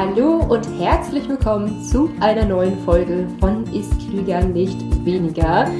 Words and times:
Hallo 0.00 0.38
und 0.48 0.66
herzlich 0.80 1.28
willkommen 1.28 1.84
zu 1.84 2.10
einer 2.20 2.46
neuen 2.46 2.78
Folge 2.86 3.28
von 3.38 3.64
Ist 3.64 3.92
Klüger 3.98 4.42
nicht 4.42 4.80
weniger. 5.04 5.70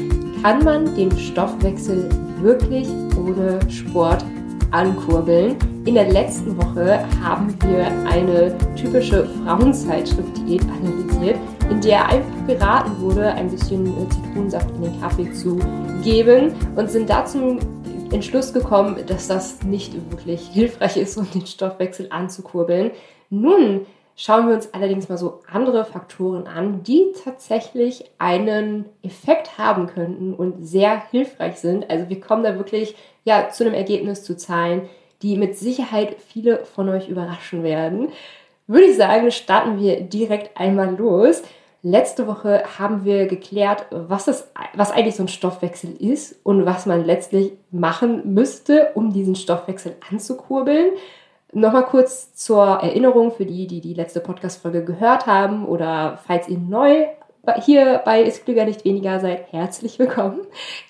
Kann 0.43 0.63
man 0.63 0.95
den 0.95 1.11
Stoffwechsel 1.19 2.07
wirklich 2.43 2.87
ohne 3.17 3.59
Sport 3.71 4.23
ankurbeln? 4.73 5.57
In 5.87 5.95
der 5.95 6.11
letzten 6.11 6.55
Woche 6.59 7.03
haben 7.25 7.57
wir 7.63 7.87
eine 8.11 8.55
typische 8.77 9.27
Frauenzeitschrift-Diät 9.43 10.65
analysiert, 10.65 11.39
in 11.71 11.81
der 11.81 12.07
einfach 12.07 12.47
geraten 12.47 13.01
wurde, 13.01 13.33
ein 13.33 13.51
bisschen 13.51 13.87
Zitronensaft 14.11 14.69
in 14.77 14.83
den 14.83 15.01
Kaffee 15.01 15.33
zu 15.33 15.59
geben 16.05 16.53
und 16.77 16.91
sind 16.91 17.09
dazu 17.09 17.59
Entschluss 18.13 18.53
gekommen, 18.53 18.97
dass 19.07 19.29
das 19.29 19.63
nicht 19.63 19.95
wirklich 20.11 20.47
hilfreich 20.49 20.99
ist, 20.99 21.17
um 21.17 21.27
den 21.31 21.47
Stoffwechsel 21.47 22.09
anzukurbeln. 22.11 22.91
Nun 23.31 23.87
schauen 24.21 24.49
wir 24.49 24.55
uns 24.55 24.75
allerdings 24.75 25.09
mal 25.09 25.17
so 25.17 25.41
andere 25.51 25.87
Faktoren 25.87 26.47
an, 26.47 26.83
die 26.83 27.13
tatsächlich 27.25 28.05
einen 28.19 28.85
Effekt 29.03 29.57
haben 29.57 29.87
könnten 29.87 30.35
und 30.35 30.63
sehr 30.63 31.03
hilfreich 31.11 31.57
sind. 31.57 31.89
Also 31.89 32.11
wir 32.11 32.21
kommen 32.21 32.45
da 32.45 32.57
wirklich 32.57 32.95
ja 33.25 33.49
zu 33.49 33.65
einem 33.65 33.73
Ergebnis 33.73 34.23
zu 34.23 34.37
Zahlen, 34.37 34.91
die 35.23 35.39
mit 35.39 35.57
Sicherheit 35.57 36.17
viele 36.21 36.67
von 36.67 36.91
euch 36.91 37.09
überraschen 37.09 37.63
werden. 37.63 38.09
Würde 38.67 38.89
ich 38.89 38.97
sagen, 38.99 39.31
starten 39.31 39.81
wir 39.81 40.03
direkt 40.03 40.61
einmal 40.61 40.95
los. 40.97 41.43
Letzte 41.83 42.27
Woche 42.27 42.65
haben 42.79 43.07
wir 43.07 43.27
geklärt, 43.27 43.87
was, 43.91 44.29
es, 44.29 44.51
was 44.75 44.91
eigentlich 44.91 45.17
so 45.17 45.23
ein 45.23 45.29
Stoffwechsel 45.29 45.97
ist 45.99 46.39
und 46.43 46.67
was 46.67 46.85
man 46.85 47.07
letztlich 47.07 47.53
machen 47.71 48.35
müsste, 48.35 48.91
um 48.95 49.15
diesen 49.15 49.35
Stoffwechsel 49.35 49.97
anzukurbeln. 50.11 50.91
Nochmal 51.53 51.85
kurz 51.85 52.33
zur 52.35 52.65
Erinnerung 52.65 53.33
für 53.33 53.45
die, 53.45 53.67
die 53.67 53.81
die 53.81 53.95
letzte 53.95 54.21
Podcast-Folge 54.21 54.85
gehört 54.85 55.27
haben 55.27 55.67
oder 55.67 56.21
falls 56.25 56.49
ihr 56.49 56.59
neu 56.59 57.07
hier 57.65 58.03
bei 58.05 58.23
Ist 58.23 58.45
Klüger 58.45 58.65
nicht 58.65 58.85
weniger 58.85 59.19
seid, 59.19 59.53
herzlich 59.53 59.99
willkommen. 59.99 60.43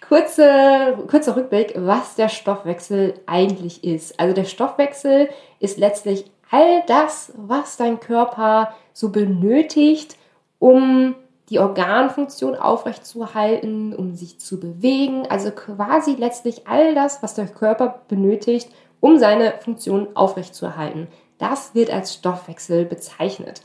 Kurze, 0.07 0.99
kurzer 1.09 1.35
Rückblick, 1.37 1.73
was 1.77 2.15
der 2.15 2.29
Stoffwechsel 2.29 3.15
eigentlich 3.25 3.85
ist. 3.85 4.21
Also 4.21 4.35
der 4.35 4.45
Stoffwechsel 4.45 5.31
ist 5.61 5.79
letztlich 5.79 6.31
all 6.51 6.83
das, 6.87 7.33
was 7.37 7.79
dein 7.79 7.99
Körper 7.99 8.75
so 8.93 9.09
benötigt, 9.09 10.19
um 10.59 11.15
die 11.49 11.59
Organfunktion 11.59 12.55
aufrechtzuerhalten, 12.55 13.95
um 13.95 14.15
sich 14.15 14.39
zu 14.39 14.61
bewegen. 14.61 15.27
Also 15.31 15.53
quasi 15.53 16.17
letztlich 16.17 16.67
all 16.69 16.95
das, 16.95 17.23
was 17.23 17.35
der 17.35 17.47
Körper 17.47 18.03
benötigt, 18.09 18.69
um 19.01 19.19
seine 19.19 19.55
Funktion 19.61 20.09
aufrechtzuerhalten. 20.15 21.09
Das 21.39 21.75
wird 21.75 21.93
als 21.93 22.15
Stoffwechsel 22.15 22.85
bezeichnet. 22.85 23.63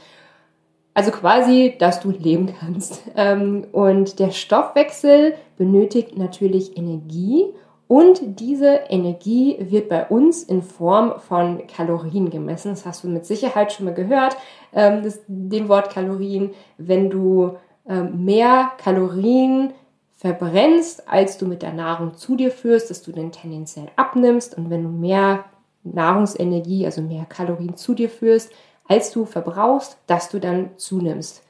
Also 0.94 1.12
quasi, 1.12 1.76
dass 1.78 2.00
du 2.00 2.12
leben 2.12 2.54
kannst. 2.60 3.04
Ähm, 3.18 3.68
und 3.72 4.20
der 4.20 4.32
Stoffwechsel 4.32 5.36
benötigt 5.58 6.18
natürlich 6.18 6.76
Energie 6.76 7.46
und 7.88 8.40
diese 8.40 8.82
Energie 8.90 9.58
wird 9.60 9.90
bei 9.90 10.06
uns 10.08 10.44
in 10.44 10.64
Form 10.64 11.20
von 11.20 11.68
Kalorien 11.68 12.30
gemessen. 12.30 12.70
Das 12.70 12.86
hast 12.86 13.04
du 13.04 13.08
mit 13.08 13.26
Sicherheit 13.26 13.72
schon 13.72 13.86
mal 13.86 13.94
gehört, 13.94 14.36
ähm, 14.74 15.04
das, 15.04 15.22
den 15.28 15.70
Wort 15.70 15.92
Kalorien. 15.92 16.52
Wenn 16.78 17.10
du 17.10 17.58
ähm, 17.88 18.26
mehr 18.26 18.72
Kalorien 18.84 19.74
verbrennst, 20.16 21.08
als 21.08 21.38
du 21.38 21.46
mit 21.46 21.62
der 21.62 21.74
Nahrung 21.74 22.16
zu 22.16 22.36
dir 22.36 22.52
führst, 22.52 22.90
dass 22.90 23.02
du 23.02 23.12
dann 23.12 23.32
tendenziell 23.32 23.88
abnimmst. 23.96 24.58
Und 24.58 24.70
wenn 24.70 24.84
du 24.84 24.90
mehr 24.90 25.46
Nahrungsenergie, 25.84 26.86
also 26.86 27.02
mehr 27.02 27.26
Kalorien 27.26 27.76
zu 27.76 27.94
dir 27.94 28.10
führst, 28.10 28.52
als 28.88 29.12
du 29.12 29.26
verbrauchst, 29.26 29.98
dass 30.08 30.30
du 30.30 30.40
dann 30.40 30.72
zunimmst. 30.78 31.42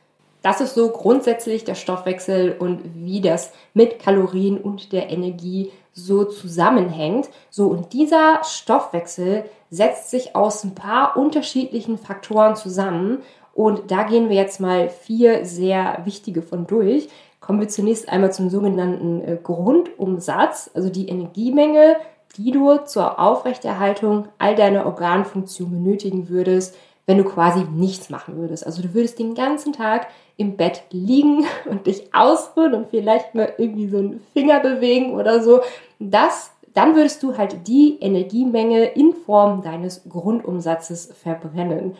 Das 0.42 0.62
ist 0.62 0.76
so 0.76 0.90
grundsätzlich 0.90 1.64
der 1.64 1.76
Stoffwechsel 1.76 2.56
und 2.60 2.82
wie 2.94 3.20
das 3.20 3.52
mit 3.74 4.00
Kalorien 4.00 4.60
und 4.60 4.92
der 4.92 5.10
Energie 5.10 5.72
so 5.92 6.24
zusammenhängt. 6.24 7.30
So, 7.50 7.68
und 7.68 7.94
dieser 7.94 8.44
Stoffwechsel 8.44 9.46
setzt 9.72 10.12
sich 10.12 10.36
aus 10.36 10.64
ein 10.64 10.76
paar 10.76 11.18
unterschiedlichen 11.18 11.98
Faktoren 11.98 12.56
zusammen. 12.56 13.24
Und 13.54 13.90
da 13.90 14.04
gehen 14.04 14.30
wir 14.30 14.36
jetzt 14.36 14.60
mal 14.60 14.90
vier 14.90 15.46
sehr 15.46 16.02
wichtige 16.04 16.42
von 16.42 16.68
durch. 16.68 17.08
Kommen 17.46 17.60
wir 17.60 17.68
zunächst 17.68 18.10
einmal 18.10 18.34
zum 18.34 18.50
sogenannten 18.50 19.22
äh, 19.22 19.38
Grundumsatz, 19.42 20.72
also 20.74 20.90
die 20.90 21.10
Energiemenge, 21.10 21.98
die 22.38 22.50
du 22.50 22.78
zur 22.78 23.20
Aufrechterhaltung 23.20 24.28
all 24.40 24.56
deiner 24.56 24.88
Organfunktion 24.88 25.70
benötigen 25.70 26.28
würdest, 26.28 26.76
wenn 27.06 27.20
du 27.20 27.24
quasi 27.24 27.64
nichts 27.72 28.10
machen 28.10 28.38
würdest. 28.38 28.66
Also 28.66 28.82
du 28.82 28.96
würdest 28.96 29.20
den 29.20 29.36
ganzen 29.36 29.74
Tag 29.74 30.08
im 30.38 30.58
Bett 30.58 30.86
liegen 30.90 31.46
und 31.70 31.86
dich 31.86 32.16
ausruhen 32.16 32.74
und 32.74 32.90
vielleicht 32.90 33.36
mal 33.36 33.54
irgendwie 33.60 33.90
so 33.90 34.00
einen 34.00 34.22
Finger 34.34 34.60
bewegen 34.60 35.14
oder 35.14 35.44
so. 35.44 35.62
Das, 36.00 36.50
dann 36.74 36.96
würdest 36.96 37.22
du 37.22 37.38
halt 37.38 37.68
die 37.68 38.00
Energiemenge 38.02 38.86
in 38.86 39.14
Form 39.14 39.62
deines 39.62 40.02
Grundumsatzes 40.10 41.14
verbrennen. 41.22 41.96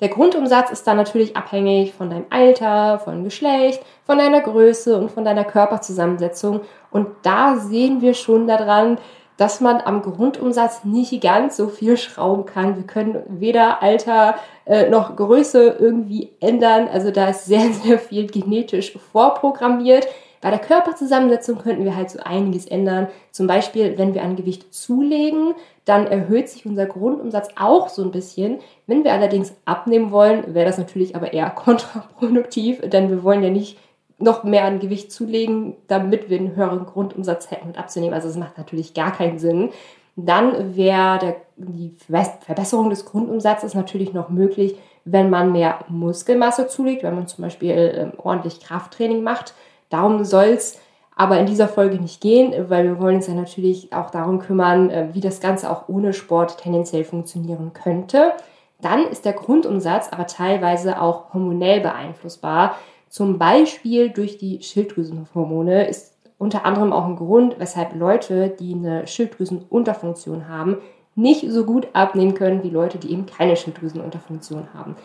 Der 0.00 0.08
Grundumsatz 0.08 0.70
ist 0.72 0.86
dann 0.86 0.96
natürlich 0.96 1.36
abhängig 1.36 1.94
von 1.94 2.10
deinem 2.10 2.26
Alter, 2.30 2.98
von 2.98 3.22
Geschlecht, 3.22 3.80
von 4.04 4.18
deiner 4.18 4.40
Größe 4.40 4.98
und 4.98 5.10
von 5.10 5.24
deiner 5.24 5.44
Körperzusammensetzung. 5.44 6.62
Und 6.90 7.08
da 7.22 7.56
sehen 7.56 8.00
wir 8.00 8.14
schon 8.14 8.48
daran, 8.48 8.98
dass 9.36 9.60
man 9.60 9.80
am 9.80 10.02
Grundumsatz 10.02 10.84
nicht 10.84 11.20
ganz 11.20 11.56
so 11.56 11.68
viel 11.68 11.96
schrauben 11.96 12.44
kann. 12.46 12.76
Wir 12.76 12.84
können 12.84 13.22
weder 13.28 13.82
Alter 13.82 14.36
äh, 14.64 14.88
noch 14.88 15.16
Größe 15.16 15.76
irgendwie 15.78 16.32
ändern. 16.40 16.88
Also 16.92 17.10
da 17.10 17.28
ist 17.28 17.46
sehr, 17.46 17.72
sehr 17.84 17.98
viel 17.98 18.26
genetisch 18.26 18.98
vorprogrammiert. 19.12 20.06
Bei 20.44 20.50
der 20.50 20.58
Körperzusammensetzung 20.58 21.56
könnten 21.56 21.86
wir 21.86 21.96
halt 21.96 22.10
so 22.10 22.18
einiges 22.22 22.66
ändern. 22.66 23.06
Zum 23.30 23.46
Beispiel, 23.46 23.96
wenn 23.96 24.12
wir 24.12 24.22
an 24.22 24.36
Gewicht 24.36 24.74
zulegen, 24.74 25.54
dann 25.86 26.06
erhöht 26.06 26.50
sich 26.50 26.66
unser 26.66 26.84
Grundumsatz 26.84 27.48
auch 27.58 27.88
so 27.88 28.02
ein 28.02 28.10
bisschen. 28.10 28.58
Wenn 28.86 29.04
wir 29.04 29.14
allerdings 29.14 29.54
abnehmen 29.64 30.10
wollen, 30.10 30.52
wäre 30.52 30.66
das 30.66 30.76
natürlich 30.76 31.16
aber 31.16 31.32
eher 31.32 31.48
kontraproduktiv, 31.56 32.82
denn 32.82 33.08
wir 33.08 33.22
wollen 33.22 33.42
ja 33.42 33.48
nicht 33.48 33.78
noch 34.18 34.44
mehr 34.44 34.66
an 34.66 34.80
Gewicht 34.80 35.10
zulegen, 35.10 35.76
damit 35.86 36.28
wir 36.28 36.38
einen 36.38 36.54
höheren 36.54 36.84
Grundumsatz 36.84 37.50
hätten 37.50 37.68
und 37.68 37.78
abzunehmen. 37.78 38.12
Also 38.12 38.28
es 38.28 38.36
macht 38.36 38.58
natürlich 38.58 38.92
gar 38.92 39.12
keinen 39.12 39.38
Sinn. 39.38 39.70
Dann 40.14 40.76
wäre 40.76 41.36
die 41.56 41.96
Verbesserung 42.40 42.90
des 42.90 43.06
Grundumsatzes 43.06 43.72
natürlich 43.72 44.12
noch 44.12 44.28
möglich, 44.28 44.76
wenn 45.06 45.30
man 45.30 45.52
mehr 45.52 45.78
Muskelmasse 45.88 46.66
zulegt, 46.66 47.02
wenn 47.02 47.14
man 47.14 47.28
zum 47.28 47.44
Beispiel 47.44 47.70
ähm, 47.70 48.12
ordentlich 48.18 48.60
Krafttraining 48.60 49.22
macht 49.22 49.54
Darum 49.94 50.24
soll 50.24 50.46
es 50.46 50.76
aber 51.14 51.38
in 51.38 51.46
dieser 51.46 51.68
Folge 51.68 52.00
nicht 52.00 52.20
gehen, 52.20 52.52
weil 52.68 52.82
wir 52.82 52.98
wollen 52.98 53.14
uns 53.14 53.28
ja 53.28 53.34
natürlich 53.34 53.92
auch 53.92 54.10
darum 54.10 54.40
kümmern, 54.40 54.90
äh, 54.90 55.08
wie 55.12 55.20
das 55.20 55.38
Ganze 55.38 55.70
auch 55.70 55.88
ohne 55.88 56.12
Sport 56.12 56.58
tendenziell 56.58 57.04
funktionieren 57.04 57.72
könnte. 57.74 58.32
Dann 58.80 59.06
ist 59.06 59.24
der 59.24 59.34
Grundumsatz 59.34 60.08
aber 60.10 60.26
teilweise 60.26 61.00
auch 61.00 61.32
hormonell 61.32 61.80
beeinflussbar. 61.80 62.74
Zum 63.08 63.38
Beispiel 63.38 64.10
durch 64.10 64.36
die 64.36 64.60
Schilddrüsenhormone 64.64 65.86
ist 65.86 66.16
unter 66.38 66.66
anderem 66.66 66.92
auch 66.92 67.06
ein 67.06 67.14
Grund, 67.14 67.60
weshalb 67.60 67.94
Leute, 67.94 68.48
die 68.48 68.74
eine 68.74 69.06
Schilddrüsenunterfunktion 69.06 70.48
haben, 70.48 70.78
nicht 71.14 71.48
so 71.48 71.64
gut 71.64 71.86
abnehmen 71.92 72.34
können 72.34 72.64
wie 72.64 72.70
Leute, 72.70 72.98
die 72.98 73.12
eben 73.12 73.26
keine 73.26 73.54
Schilddrüsenunterfunktion 73.54 74.74
haben. 74.74 74.96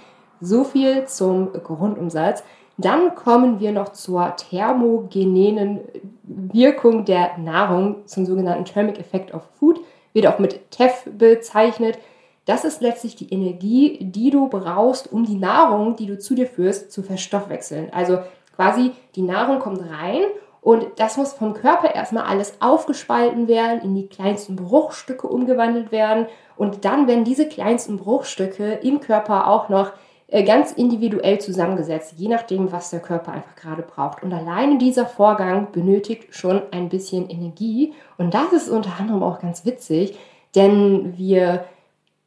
So 0.41 0.63
viel 0.63 1.05
zum 1.05 1.53
Grundumsatz. 1.53 2.43
Dann 2.81 3.13
kommen 3.13 3.59
wir 3.59 3.73
noch 3.73 3.89
zur 3.89 4.37
thermogenenen 4.37 5.81
Wirkung 6.23 7.03
der 7.03 7.37
Nahrung, 7.37 8.07
zum 8.07 8.25
sogenannten 8.25 8.63
Thermic 8.63 8.97
Effect 8.97 9.33
of 9.33 9.43
Food, 9.59 9.81
wird 10.13 10.27
auch 10.27 10.39
mit 10.39 10.71
TEF 10.71 11.03
bezeichnet. 11.17 11.99
Das 12.45 12.63
ist 12.63 12.81
letztlich 12.81 13.17
die 13.17 13.33
Energie, 13.33 13.97
die 13.99 14.29
du 14.29 14.47
brauchst, 14.47 15.11
um 15.11 15.25
die 15.25 15.35
Nahrung, 15.35 15.97
die 15.97 16.05
du 16.05 16.17
zu 16.17 16.35
dir 16.35 16.47
führst, 16.47 16.93
zu 16.93 17.03
verstoffwechseln. 17.03 17.91
Also 17.91 18.19
quasi 18.55 18.91
die 19.15 19.23
Nahrung 19.23 19.59
kommt 19.59 19.81
rein 19.81 20.21
und 20.61 20.85
das 20.95 21.17
muss 21.17 21.33
vom 21.33 21.53
Körper 21.53 21.93
erstmal 21.93 22.23
alles 22.23 22.61
aufgespalten 22.61 23.49
werden, 23.49 23.81
in 23.81 23.93
die 23.93 24.07
kleinsten 24.07 24.55
Bruchstücke 24.55 25.27
umgewandelt 25.27 25.91
werden 25.91 26.27
und 26.55 26.85
dann 26.85 27.09
werden 27.09 27.25
diese 27.25 27.49
kleinsten 27.49 27.97
Bruchstücke 27.97 28.79
im 28.83 29.01
Körper 29.01 29.47
auch 29.49 29.67
noch 29.67 29.91
ganz 30.31 30.71
individuell 30.71 31.39
zusammengesetzt, 31.39 32.13
je 32.17 32.27
nachdem, 32.27 32.71
was 32.71 32.91
der 32.91 32.99
Körper 32.99 33.31
einfach 33.31 33.55
gerade 33.55 33.81
braucht. 33.81 34.21
Und 34.21 34.31
alleine 34.31 34.77
dieser 34.77 35.05
Vorgang 35.05 35.71
benötigt 35.71 36.35
schon 36.35 36.61
ein 36.71 36.89
bisschen 36.89 37.29
Energie. 37.29 37.93
Und 38.17 38.33
das 38.33 38.53
ist 38.53 38.69
unter 38.69 38.99
anderem 38.99 39.23
auch 39.23 39.39
ganz 39.39 39.65
witzig, 39.65 40.17
denn 40.55 41.17
wir, 41.17 41.65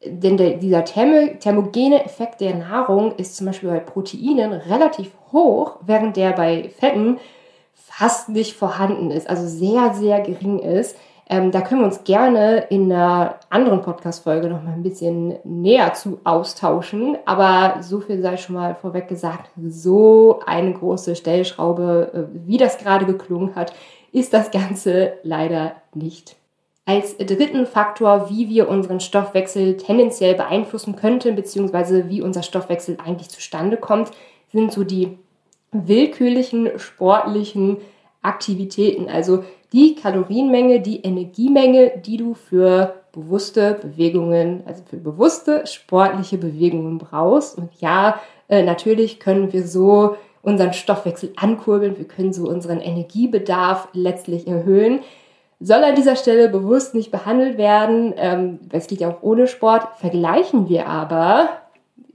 denn 0.04 0.37
der, 0.37 0.56
dieser 0.56 0.84
Thermo, 0.84 1.34
thermogene 1.38 2.04
Effekt 2.04 2.40
der 2.40 2.56
Nahrung 2.56 3.14
ist 3.16 3.37
zum 3.37 3.46
Beispiel 3.46 3.70
bei 3.70 3.81
Proteinen 3.81 4.52
relativ 4.52 5.12
hoch, 5.32 5.76
während 5.82 6.16
der 6.16 6.32
bei 6.32 6.70
Fetten 6.70 7.19
fast 7.75 8.28
nicht 8.28 8.54
vorhanden 8.54 9.10
ist, 9.10 9.28
also 9.28 9.46
sehr, 9.46 9.94
sehr 9.94 10.20
gering 10.20 10.58
ist. 10.58 10.96
Ähm, 11.29 11.51
da 11.51 11.61
können 11.61 11.81
wir 11.81 11.87
uns 11.87 12.05
gerne 12.05 12.67
in 12.71 12.93
einer 12.93 13.37
anderen 13.49 13.81
Podcast-Folge 13.81 14.49
noch 14.49 14.63
mal 14.63 14.73
ein 14.73 14.83
bisschen 14.83 15.39
näher 15.45 15.95
zu 15.95 16.21
austauschen. 16.25 17.17
Aber 17.25 17.83
so 17.83 18.01
viel 18.01 18.21
sei 18.21 18.37
schon 18.37 18.57
mal 18.57 18.75
vorweg 18.75 19.09
gesagt. 19.09 19.51
So 19.69 20.41
eine 20.47 20.73
große 20.73 21.17
Stellschraube, 21.17 22.29
äh, 22.33 22.47
wie 22.47 22.59
das 22.59 22.79
gerade 22.79 23.07
geklungen 23.07 23.55
hat, 23.55 23.73
ist 24.13 24.35
das 24.35 24.51
Ganze 24.51 25.15
leider 25.23 25.77
nicht. 25.95 26.37
Als 26.85 27.17
dritten 27.17 27.67
Faktor, 27.67 28.29
wie 28.29 28.49
wir 28.49 28.69
unseren 28.69 28.99
Stoffwechsel 28.99 29.77
tendenziell 29.77 30.35
beeinflussen 30.35 30.97
könnten, 30.97 31.37
beziehungsweise 31.37 32.09
wie 32.09 32.21
unser 32.21 32.43
Stoffwechsel 32.43 32.99
eigentlich 33.05 33.29
zustande 33.29 33.77
kommt, 33.77 34.11
sind 34.53 34.73
so 34.73 34.83
die 34.83 35.17
willkürlichen 35.71 36.79
sportlichen 36.79 37.79
Aktivitäten. 38.23 39.09
Also 39.09 39.45
die 39.73 39.95
Kalorienmenge, 39.95 40.81
die 40.81 41.01
Energiemenge, 41.01 41.93
die 42.05 42.17
du 42.17 42.35
für 42.35 42.95
bewusste 43.13 43.79
Bewegungen, 43.81 44.63
also 44.67 44.83
für 44.89 44.97
bewusste 44.97 45.67
sportliche 45.67 46.39
Bewegungen 46.39 46.99
brauchst. 46.99 47.59
Und 47.59 47.71
ja, 47.81 48.21
äh, 48.49 48.63
natürlich 48.63 49.21
können 49.21 49.53
wir 49.53 49.67
so 49.67 50.17
unseren 50.43 50.73
Stoffwechsel 50.73 51.33
ankurbeln, 51.37 51.99
wir 51.99 52.07
können 52.07 52.33
so 52.33 52.49
unseren 52.49 52.81
Energiebedarf 52.81 53.89
letztlich 53.93 54.47
erhöhen. 54.49 55.01
Soll 55.61 55.85
an 55.85 55.95
dieser 55.95 56.17
Stelle 56.17 56.49
bewusst 56.49 56.95
nicht 56.95 57.13
behandelt 57.13 57.57
werden, 57.57 58.15
ähm, 58.17 58.59
es 58.73 58.89
geht 58.89 59.01
ja 59.01 59.11
auch 59.11 59.23
ohne 59.23 59.47
Sport, 59.47 59.87
vergleichen 59.99 60.69
wir 60.69 60.89
aber 60.89 61.49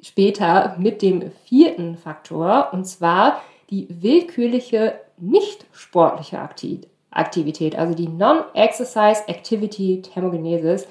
später 0.01 0.75
mit 0.77 1.01
dem 1.01 1.31
vierten 1.45 1.95
Faktor, 1.95 2.69
und 2.73 2.85
zwar 2.85 3.41
die 3.69 3.87
willkürliche 3.89 4.95
nicht 5.17 5.65
sportliche 5.71 6.39
Aktivität. 6.39 7.77
Also 7.77 7.93
die 7.93 8.07
Non-Exercise 8.07 9.27
Activity 9.27 10.01
Thermogenesis. 10.01 10.87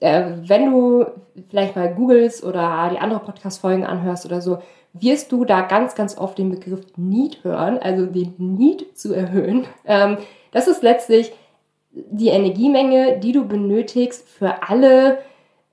Äh, 0.00 0.32
wenn 0.46 0.70
du 0.70 1.06
vielleicht 1.50 1.76
mal 1.76 1.94
googelst 1.94 2.42
oder 2.44 2.88
die 2.90 2.98
andere 2.98 3.20
Podcast-Folgen 3.20 3.84
anhörst 3.84 4.24
oder 4.24 4.40
so, 4.40 4.58
wirst 4.92 5.30
du 5.32 5.44
da 5.44 5.60
ganz, 5.62 5.94
ganz 5.94 6.16
oft 6.18 6.38
den 6.38 6.50
Begriff 6.50 6.84
Need 6.96 7.44
hören, 7.44 7.78
also 7.78 8.06
den 8.06 8.34
Need 8.38 8.98
zu 8.98 9.14
erhöhen. 9.14 9.66
Ähm, 9.84 10.18
das 10.50 10.66
ist 10.66 10.82
letztlich 10.82 11.32
die 11.92 12.28
Energiemenge, 12.28 13.18
die 13.18 13.32
du 13.32 13.46
benötigst 13.46 14.28
für 14.28 14.68
alle, 14.68 15.18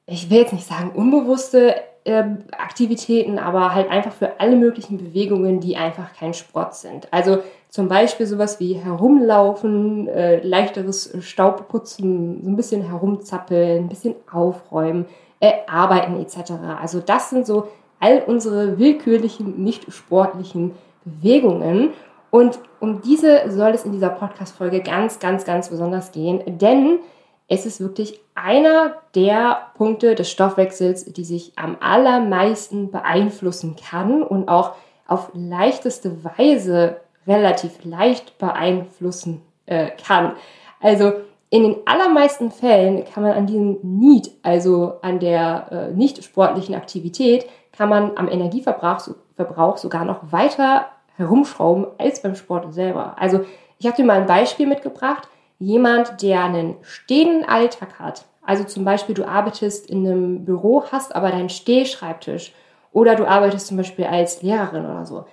ich 0.05 0.29
will 0.29 0.39
jetzt 0.39 0.53
nicht 0.53 0.67
sagen 0.67 0.91
unbewusste 0.93 1.75
äh, 2.07 2.23
Aktivitäten, 2.57 3.37
aber 3.37 3.75
halt 3.75 3.89
einfach 3.89 4.13
für 4.13 4.39
alle 4.39 4.55
möglichen 4.55 4.97
Bewegungen, 4.97 5.59
die 5.59 5.75
einfach 5.75 6.13
kein 6.13 6.33
Sport 6.33 6.75
sind. 6.75 7.11
Also 7.11 7.39
zum 7.69 7.89
Beispiel 7.89 8.25
sowas 8.25 8.59
wie 8.59 8.73
herumlaufen, 8.73 10.07
äh, 10.07 10.39
leichteres 10.39 11.15
Staubputzen, 11.19 12.41
so 12.43 12.49
ein 12.49 12.55
bisschen 12.55 12.81
herumzappeln, 12.81 13.85
ein 13.85 13.89
bisschen 13.89 14.15
aufräumen, 14.31 15.05
äh, 15.41 15.51
arbeiten 15.67 16.19
etc. 16.21 16.53
Also 16.81 17.01
das 17.01 17.29
sind 17.29 17.45
so 17.45 17.67
all 17.99 18.23
unsere 18.25 18.79
willkürlichen, 18.79 19.63
nicht 19.63 19.91
sportlichen 19.91 20.75
Bewegungen. 21.03 21.89
Und 22.31 22.59
um 22.79 23.01
diese 23.01 23.49
soll 23.51 23.71
es 23.71 23.85
in 23.85 23.91
dieser 23.91 24.09
Podcast-Folge 24.09 24.81
ganz, 24.81 25.19
ganz, 25.19 25.45
ganz 25.45 25.69
besonders 25.69 26.11
gehen, 26.11 26.41
denn 26.45 26.99
es 27.47 27.65
ist 27.65 27.79
wirklich 27.79 28.19
einer 28.37 28.95
der 29.15 29.67
Punkte 29.75 30.15
des 30.15 30.29
Stoffwechsels, 30.29 31.05
die 31.05 31.23
sich 31.23 31.53
am 31.55 31.77
allermeisten 31.79 32.91
beeinflussen 32.91 33.75
kann 33.75 34.23
und 34.23 34.47
auch 34.47 34.73
auf 35.07 35.31
leichteste 35.33 36.23
Weise 36.23 36.97
relativ 37.25 37.83
leicht 37.83 38.37
beeinflussen 38.37 39.41
äh, 39.65 39.89
kann. 40.05 40.33
Also 40.81 41.13
in 41.49 41.63
den 41.63 41.75
allermeisten 41.85 42.51
Fällen 42.51 43.05
kann 43.05 43.23
man 43.23 43.33
an 43.33 43.47
diesem 43.47 43.79
Need, 43.81 44.31
also 44.43 44.95
an 45.01 45.19
der 45.19 45.67
äh, 45.71 45.93
nicht 45.93 46.23
sportlichen 46.23 46.75
Aktivität, 46.75 47.47
kann 47.71 47.89
man 47.89 48.17
am 48.17 48.27
Energieverbrauch 48.27 48.99
so, 48.99 49.15
Verbrauch 49.35 49.77
sogar 49.77 50.03
noch 50.03 50.31
weiter 50.31 50.87
herumschrauben 51.15 51.87
als 51.97 52.21
beim 52.21 52.35
Sport 52.35 52.73
selber. 52.73 53.15
Also 53.17 53.41
ich 53.79 53.85
habe 53.85 53.95
dir 53.95 54.05
mal 54.05 54.19
ein 54.19 54.25
Beispiel 54.25 54.67
mitgebracht. 54.67 55.27
Jemand, 55.59 56.21
der 56.21 56.43
einen 56.43 56.75
stehenden 56.81 57.47
Alltag 57.47 57.99
hat, 57.99 58.25
also 58.45 58.63
zum 58.63 58.85
Beispiel 58.85 59.13
du 59.13 59.27
arbeitest 59.27 59.89
in 59.89 60.07
einem 60.07 60.45
Büro, 60.45 60.83
hast 60.91 61.15
aber 61.15 61.31
deinen 61.31 61.49
Stehschreibtisch. 61.49 62.53
Oder 62.93 63.15
du 63.15 63.25
arbeitest 63.25 63.67
zum 63.67 63.77
Beispiel 63.77 64.05
als 64.05 64.41
Lehrerin 64.41 64.85
oder 64.85 65.05
so, 65.05 65.25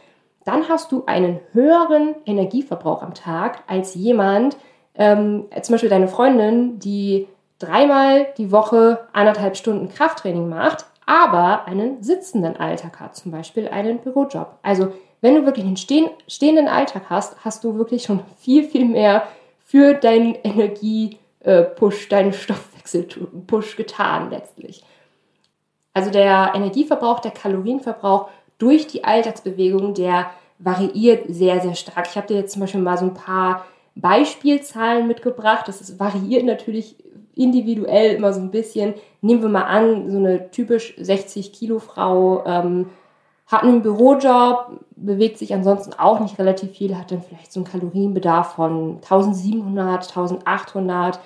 dann 0.44 0.68
hast 0.68 0.92
du 0.92 1.04
einen 1.06 1.40
höheren 1.52 2.14
Energieverbrauch 2.26 3.02
am 3.02 3.14
Tag 3.14 3.62
als 3.66 3.94
jemand, 3.94 4.56
ähm, 4.96 5.46
zum 5.62 5.74
Beispiel 5.74 5.88
deine 5.88 6.08
Freundin, 6.08 6.78
die 6.78 7.28
dreimal 7.58 8.26
die 8.36 8.52
Woche 8.52 9.06
anderthalb 9.12 9.56
Stunden 9.56 9.88
Krafttraining 9.88 10.48
macht, 10.48 10.84
aber 11.06 11.66
einen 11.66 12.02
sitzenden 12.02 12.56
Alltag 12.56 13.00
hat, 13.00 13.16
zum 13.16 13.32
Beispiel 13.32 13.68
einen 13.68 13.98
Bürojob. 13.98 14.58
Also 14.62 14.92
wenn 15.20 15.34
du 15.34 15.46
wirklich 15.46 15.64
einen 15.64 15.76
stehen, 15.76 16.10
stehenden 16.28 16.68
Alltag 16.68 17.04
hast, 17.08 17.44
hast 17.44 17.64
du 17.64 17.76
wirklich 17.76 18.02
schon 18.02 18.20
viel, 18.36 18.64
viel 18.64 18.84
mehr 18.84 19.22
für 19.74 19.94
deinen 19.94 20.36
Energie-Push, 20.36 22.08
deinen 22.08 22.32
Stoffwechsel-Push 22.32 23.74
getan 23.74 24.30
letztlich. 24.30 24.84
Also 25.92 26.12
der 26.12 26.52
Energieverbrauch, 26.54 27.18
der 27.18 27.32
Kalorienverbrauch 27.32 28.28
durch 28.58 28.86
die 28.86 29.02
Alltagsbewegung, 29.02 29.94
der 29.94 30.30
variiert 30.60 31.24
sehr, 31.26 31.60
sehr 31.60 31.74
stark. 31.74 32.06
Ich 32.08 32.16
habe 32.16 32.28
dir 32.28 32.36
jetzt 32.36 32.52
zum 32.52 32.60
Beispiel 32.60 32.82
mal 32.82 32.96
so 32.96 33.06
ein 33.06 33.14
paar 33.14 33.64
Beispielzahlen 33.96 35.08
mitgebracht. 35.08 35.66
Das 35.66 35.80
ist, 35.80 35.98
variiert 35.98 36.44
natürlich 36.44 36.94
individuell 37.34 38.14
immer 38.14 38.32
so 38.32 38.38
ein 38.38 38.52
bisschen. 38.52 38.94
Nehmen 39.22 39.42
wir 39.42 39.48
mal 39.48 39.64
an, 39.64 40.08
so 40.08 40.18
eine 40.18 40.52
typisch 40.52 40.94
60 40.98 41.52
Kilo 41.52 41.80
Frau 41.80 42.44
ähm, 42.46 42.90
hat 43.46 43.62
einen 43.62 43.82
Bürojob, 43.82 44.80
bewegt 44.96 45.38
sich 45.38 45.52
ansonsten 45.52 45.92
auch 45.98 46.20
nicht 46.20 46.38
relativ 46.38 46.72
viel, 46.72 46.96
hat 46.96 47.10
dann 47.10 47.22
vielleicht 47.22 47.52
so 47.52 47.60
einen 47.60 47.66
Kalorienbedarf 47.66 48.54
von 48.54 48.96
1700, 49.02 50.08
1800. 50.08 51.20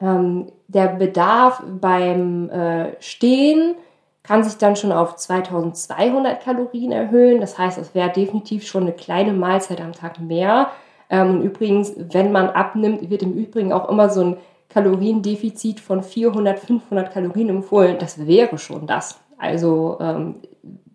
Ähm, 0.00 0.52
der 0.68 0.88
Bedarf 0.88 1.62
beim 1.80 2.50
äh, 2.50 3.00
Stehen 3.00 3.74
kann 4.22 4.44
sich 4.44 4.58
dann 4.58 4.76
schon 4.76 4.92
auf 4.92 5.16
2200 5.16 6.42
Kalorien 6.42 6.92
erhöhen. 6.92 7.40
Das 7.40 7.58
heißt, 7.58 7.78
es 7.78 7.94
wäre 7.94 8.10
definitiv 8.10 8.66
schon 8.66 8.82
eine 8.82 8.92
kleine 8.92 9.32
Mahlzeit 9.32 9.80
am 9.80 9.92
Tag 9.92 10.20
mehr. 10.20 10.70
Ähm, 11.08 11.36
und 11.36 11.42
übrigens, 11.42 11.94
wenn 11.96 12.32
man 12.32 12.50
abnimmt, 12.50 13.08
wird 13.10 13.22
im 13.22 13.32
Übrigen 13.32 13.72
auch 13.72 13.88
immer 13.88 14.10
so 14.10 14.20
ein 14.22 14.36
Kaloriendefizit 14.68 15.80
von 15.80 16.02
400, 16.02 16.58
500 16.58 17.12
Kalorien 17.12 17.48
empfohlen. 17.48 17.98
Das 17.98 18.26
wäre 18.26 18.58
schon 18.58 18.86
das. 18.86 19.20
Also 19.38 19.98
ähm, 20.00 20.36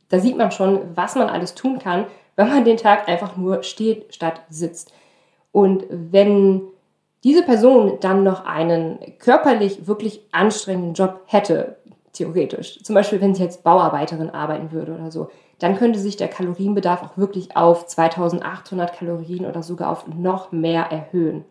da 0.09 0.19
sieht 0.19 0.37
man 0.37 0.51
schon, 0.51 0.95
was 0.95 1.15
man 1.15 1.29
alles 1.29 1.55
tun 1.55 1.79
kann, 1.79 2.05
wenn 2.35 2.49
man 2.49 2.65
den 2.65 2.77
Tag 2.77 3.07
einfach 3.09 3.35
nur 3.35 3.63
steht 3.63 4.13
statt 4.13 4.41
sitzt. 4.49 4.93
Und 5.51 5.85
wenn 5.89 6.61
diese 7.23 7.43
Person 7.43 7.97
dann 7.99 8.23
noch 8.23 8.45
einen 8.45 8.99
körperlich 9.19 9.87
wirklich 9.87 10.21
anstrengenden 10.31 10.93
Job 10.93 11.21
hätte, 11.25 11.77
theoretisch. 12.13 12.81
Zum 12.83 12.95
Beispiel, 12.95 13.21
wenn 13.21 13.35
sie 13.35 13.43
jetzt 13.43 13.63
Bauarbeiterin 13.63 14.29
arbeiten 14.29 14.71
würde 14.71 14.93
oder 14.93 15.11
so, 15.11 15.29
dann 15.59 15.77
könnte 15.77 15.99
sich 15.99 16.17
der 16.17 16.27
Kalorienbedarf 16.27 17.03
auch 17.03 17.17
wirklich 17.17 17.55
auf 17.55 17.87
2800 17.87 18.93
Kalorien 18.93 19.45
oder 19.45 19.63
sogar 19.63 19.91
auf 19.91 20.07
noch 20.07 20.51
mehr 20.51 20.83
erhöhen. 20.91 21.45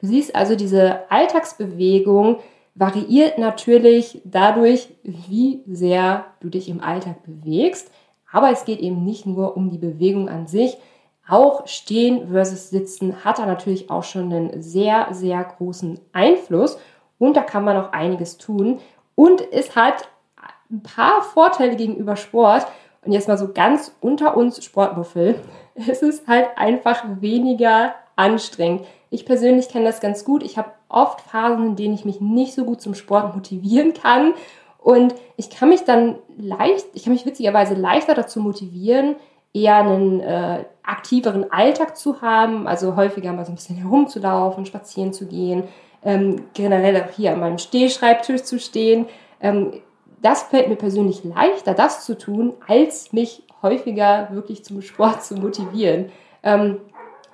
Du 0.00 0.06
siehst 0.06 0.34
also, 0.34 0.54
diese 0.54 1.10
Alltagsbewegung 1.10 2.38
variiert 2.78 3.38
natürlich 3.38 4.22
dadurch, 4.24 4.88
wie 5.02 5.62
sehr 5.66 6.26
du 6.40 6.48
dich 6.48 6.68
im 6.68 6.80
Alltag 6.80 7.22
bewegst. 7.24 7.90
Aber 8.30 8.50
es 8.50 8.64
geht 8.64 8.78
eben 8.80 9.04
nicht 9.04 9.26
nur 9.26 9.56
um 9.56 9.70
die 9.70 9.78
Bewegung 9.78 10.28
an 10.28 10.46
sich. 10.46 10.76
Auch 11.28 11.66
Stehen 11.66 12.28
versus 12.30 12.70
Sitzen 12.70 13.24
hat 13.24 13.38
da 13.38 13.46
natürlich 13.46 13.90
auch 13.90 14.04
schon 14.04 14.32
einen 14.32 14.62
sehr, 14.62 15.08
sehr 15.10 15.42
großen 15.42 15.98
Einfluss. 16.12 16.78
Und 17.18 17.36
da 17.36 17.42
kann 17.42 17.64
man 17.64 17.76
auch 17.76 17.92
einiges 17.92 18.38
tun. 18.38 18.78
Und 19.14 19.42
es 19.52 19.74
hat 19.74 20.08
ein 20.70 20.82
paar 20.82 21.22
Vorteile 21.22 21.74
gegenüber 21.74 22.16
Sport. 22.16 22.66
Und 23.04 23.12
jetzt 23.12 23.28
mal 23.28 23.38
so 23.38 23.52
ganz 23.52 23.94
unter 24.00 24.36
uns 24.36 24.64
Sportmuffel. 24.64 25.40
Es 25.86 26.02
ist 26.02 26.26
halt 26.26 26.48
einfach 26.56 27.04
weniger 27.20 27.94
anstrengend. 28.16 28.84
Ich 29.10 29.24
persönlich 29.24 29.68
kenne 29.68 29.84
das 29.84 30.00
ganz 30.00 30.24
gut. 30.24 30.42
Ich 30.42 30.58
habe 30.58 30.72
oft 30.88 31.20
Phasen, 31.20 31.68
in 31.68 31.76
denen 31.76 31.94
ich 31.94 32.04
mich 32.04 32.20
nicht 32.20 32.54
so 32.54 32.64
gut 32.64 32.80
zum 32.80 32.94
Sport 32.94 33.34
motivieren 33.34 33.94
kann. 33.94 34.34
Und 34.78 35.14
ich 35.36 35.50
kann 35.50 35.68
mich 35.68 35.84
dann 35.84 36.16
leicht, 36.36 36.86
ich 36.94 37.04
kann 37.04 37.12
mich 37.12 37.26
witzigerweise 37.26 37.74
leichter 37.74 38.14
dazu 38.14 38.40
motivieren, 38.40 39.16
eher 39.52 39.76
einen 39.76 40.20
äh, 40.20 40.64
aktiveren 40.82 41.50
Alltag 41.50 41.96
zu 41.96 42.22
haben, 42.22 42.66
also 42.66 42.96
häufiger 42.96 43.32
mal 43.32 43.44
so 43.44 43.52
ein 43.52 43.56
bisschen 43.56 43.76
herumzulaufen, 43.76 44.66
spazieren 44.66 45.12
zu 45.12 45.26
gehen, 45.26 45.64
ähm, 46.04 46.44
generell 46.54 47.02
auch 47.02 47.10
hier 47.14 47.32
an 47.32 47.40
meinem 47.40 47.58
Stehschreibtisch 47.58 48.44
zu 48.44 48.58
stehen. 48.58 49.06
Ähm, 49.40 49.72
das 50.22 50.44
fällt 50.44 50.68
mir 50.68 50.76
persönlich 50.76 51.24
leichter, 51.24 51.74
das 51.74 52.04
zu 52.04 52.16
tun, 52.16 52.54
als 52.66 53.12
mich 53.12 53.42
häufiger 53.62 54.28
wirklich 54.32 54.64
zum 54.64 54.82
Sport 54.82 55.24
zu 55.24 55.34
motivieren. 55.34 56.10
Ähm, 56.42 56.78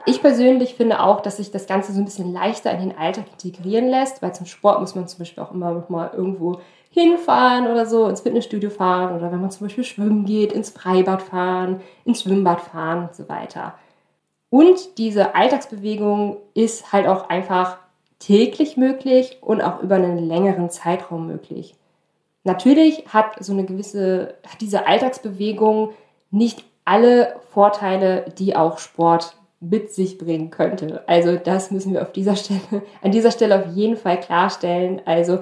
Ich 0.07 0.21
persönlich 0.21 0.75
finde 0.75 1.01
auch, 1.01 1.21
dass 1.21 1.39
sich 1.39 1.51
das 1.51 1.67
Ganze 1.67 1.93
so 1.93 1.99
ein 1.99 2.05
bisschen 2.05 2.33
leichter 2.33 2.71
in 2.73 2.91
den 2.91 2.99
Alltag 2.99 3.25
integrieren 3.33 3.89
lässt, 3.89 4.21
weil 4.21 4.35
zum 4.35 4.45
Sport 4.45 4.81
muss 4.81 4.95
man 4.95 5.09
zum 5.09 5.21
Beispiel 5.21 5.43
auch 5.43 5.53
immer 5.53 5.73
noch 5.73 5.89
mal 5.89 6.11
irgendwo 6.13 6.61
hinfahren 6.91 7.67
oder 7.67 7.87
so, 7.87 8.07
ins 8.07 8.21
Fitnessstudio 8.21 8.71
fahren 8.71 9.17
oder 9.17 9.33
wenn 9.33 9.41
man 9.41 9.51
zum 9.51 9.67
Beispiel 9.67 9.85
schwimmen 9.85 10.27
geht, 10.27 10.53
ins 10.53 10.71
Freibad 10.71 11.23
fahren, 11.23 11.81
ins 12.05 12.23
Schwimmbad 12.23 12.61
fahren 12.61 13.09
und 13.09 13.15
so 13.15 13.29
weiter. 13.29 13.75
Und 14.51 14.99
diese 14.99 15.35
Alltagsbewegung 15.35 16.37
ist 16.55 16.93
halt 16.93 17.09
auch 17.09 17.29
einfach 17.31 17.79
täglich 18.19 18.77
möglich 18.77 19.39
und 19.41 19.63
auch 19.63 19.83
über 19.83 19.97
einen 19.97 20.19
längeren 20.19 20.71
Zeitraum 20.71 21.27
möglich. 21.27 21.75
Natürlich 22.45 23.07
hat 23.09 23.43
so 23.43 23.53
eine 23.53 23.65
gewisse, 23.65 24.35
hat 24.47 24.61
diese 24.61 24.87
Alltagsbewegung 24.87 25.91
nicht 26.31 26.65
alle 26.85 27.37
Vorteile, 27.53 28.27
die 28.39 28.55
auch 28.55 28.79
Sport 28.79 29.37
mit 29.61 29.93
sich 29.93 30.19
bringen 30.19 30.51
könnte. 30.51 31.03
Also 31.07 31.37
das 31.37 31.71
müssen 31.71 31.93
wir 31.95 32.03
auf 32.03 32.13
dieser 32.13 32.37
Stelle, 32.37 32.61
an 33.03 33.13
dieser 33.13 33.31
Stelle 33.31 33.61
auf 33.61 33.75
jeden 33.75 33.97
Fall 33.97 34.21
klarstellen. 34.21 35.01
Also 35.05 35.41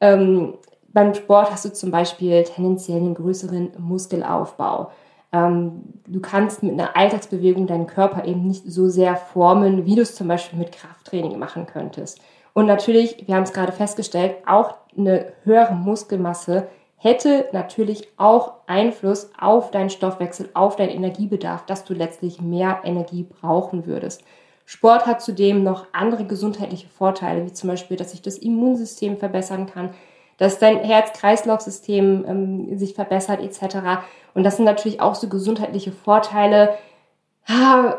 ähm, 0.00 0.54
beim 0.88 1.14
Sport 1.14 1.50
hast 1.50 1.64
du 1.64 1.72
zum 1.72 1.90
Beispiel 1.90 2.44
tendenziell 2.44 2.98
einen 2.98 3.14
größeren 3.14 3.72
Muskelaufbau. 3.78 4.90
Ähm, 5.32 5.82
du 6.06 6.20
kannst 6.20 6.62
mit 6.62 6.72
einer 6.72 6.96
Alltagsbewegung 6.96 7.66
deinen 7.66 7.86
Körper 7.86 8.24
eben 8.24 8.44
nicht 8.44 8.64
so 8.66 8.88
sehr 8.88 9.16
formen, 9.16 9.86
wie 9.86 9.96
du 9.96 10.02
es 10.02 10.14
zum 10.14 10.28
Beispiel 10.28 10.58
mit 10.58 10.72
Krafttraining 10.72 11.38
machen 11.38 11.66
könntest. 11.66 12.20
Und 12.52 12.66
natürlich, 12.66 13.26
wir 13.26 13.34
haben 13.34 13.42
es 13.42 13.52
gerade 13.52 13.72
festgestellt, 13.72 14.36
auch 14.46 14.74
eine 14.96 15.32
höhere 15.42 15.74
Muskelmasse 15.74 16.68
hätte 17.04 17.50
natürlich 17.52 18.08
auch 18.16 18.54
Einfluss 18.66 19.30
auf 19.38 19.70
deinen 19.70 19.90
Stoffwechsel, 19.90 20.48
auf 20.54 20.76
deinen 20.76 20.88
Energiebedarf, 20.88 21.66
dass 21.66 21.84
du 21.84 21.92
letztlich 21.92 22.40
mehr 22.40 22.80
Energie 22.82 23.24
brauchen 23.24 23.84
würdest. 23.86 24.24
Sport 24.64 25.04
hat 25.04 25.20
zudem 25.20 25.62
noch 25.62 25.86
andere 25.92 26.24
gesundheitliche 26.24 26.88
Vorteile, 26.88 27.44
wie 27.44 27.52
zum 27.52 27.68
Beispiel, 27.68 27.98
dass 27.98 28.12
sich 28.12 28.22
das 28.22 28.38
Immunsystem 28.38 29.18
verbessern 29.18 29.66
kann, 29.66 29.90
dass 30.38 30.58
dein 30.58 30.78
Herz-Kreislauf-System 30.78 32.24
ähm, 32.26 32.78
sich 32.78 32.94
verbessert 32.94 33.40
etc. 33.40 34.02
Und 34.32 34.42
das 34.42 34.56
sind 34.56 34.64
natürlich 34.64 35.02
auch 35.02 35.14
so 35.14 35.28
gesundheitliche 35.28 35.92
Vorteile. 35.92 36.74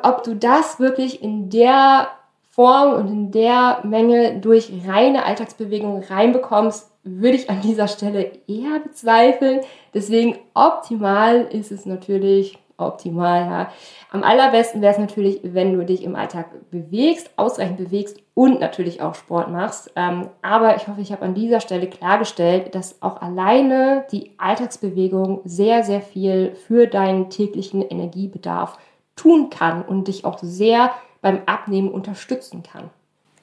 Ob 0.01 0.23
du 0.23 0.35
das 0.35 0.79
wirklich 0.79 1.21
in 1.21 1.51
der 1.51 2.07
Form 2.49 2.93
und 2.93 3.07
in 3.09 3.31
der 3.31 3.81
Menge 3.83 4.39
durch 4.39 4.71
reine 4.87 5.25
Alltagsbewegung 5.25 6.01
reinbekommst, 6.01 6.89
würde 7.05 7.37
ich 7.37 7.49
an 7.49 7.61
dieser 7.61 7.87
Stelle 7.87 8.31
eher 8.47 8.79
bezweifeln. 8.79 9.61
Deswegen 9.93 10.37
optimal 10.53 11.47
ist 11.51 11.71
es 11.71 11.85
natürlich 11.85 12.57
optimal. 12.77 13.45
Ja. 13.45 13.71
Am 14.11 14.23
allerbesten 14.23 14.81
wäre 14.81 14.91
es 14.91 14.99
natürlich, 14.99 15.39
wenn 15.43 15.77
du 15.77 15.85
dich 15.85 16.03
im 16.03 16.15
Alltag 16.15 16.47
bewegst, 16.71 17.29
ausreichend 17.37 17.77
bewegst 17.77 18.17
und 18.33 18.59
natürlich 18.59 19.01
auch 19.01 19.15
Sport 19.15 19.49
machst. 19.49 19.91
Ähm, 19.95 20.29
aber 20.41 20.75
ich 20.75 20.87
hoffe, 20.87 20.99
ich 20.99 21.11
habe 21.11 21.23
an 21.23 21.35
dieser 21.35 21.61
Stelle 21.61 21.87
klargestellt, 21.87 22.75
dass 22.75 23.01
auch 23.01 23.21
alleine 23.21 24.05
die 24.11 24.31
Alltagsbewegung 24.37 25.41
sehr, 25.45 25.83
sehr 25.83 26.01
viel 26.01 26.55
für 26.55 26.87
deinen 26.87 27.29
täglichen 27.29 27.81
Energiebedarf 27.81 28.77
tun 29.15 29.49
kann 29.49 29.81
und 29.83 30.07
dich 30.07 30.25
auch 30.25 30.39
sehr 30.39 30.91
beim 31.21 31.41
Abnehmen 31.45 31.89
unterstützen 31.89 32.61
kann. 32.61 32.89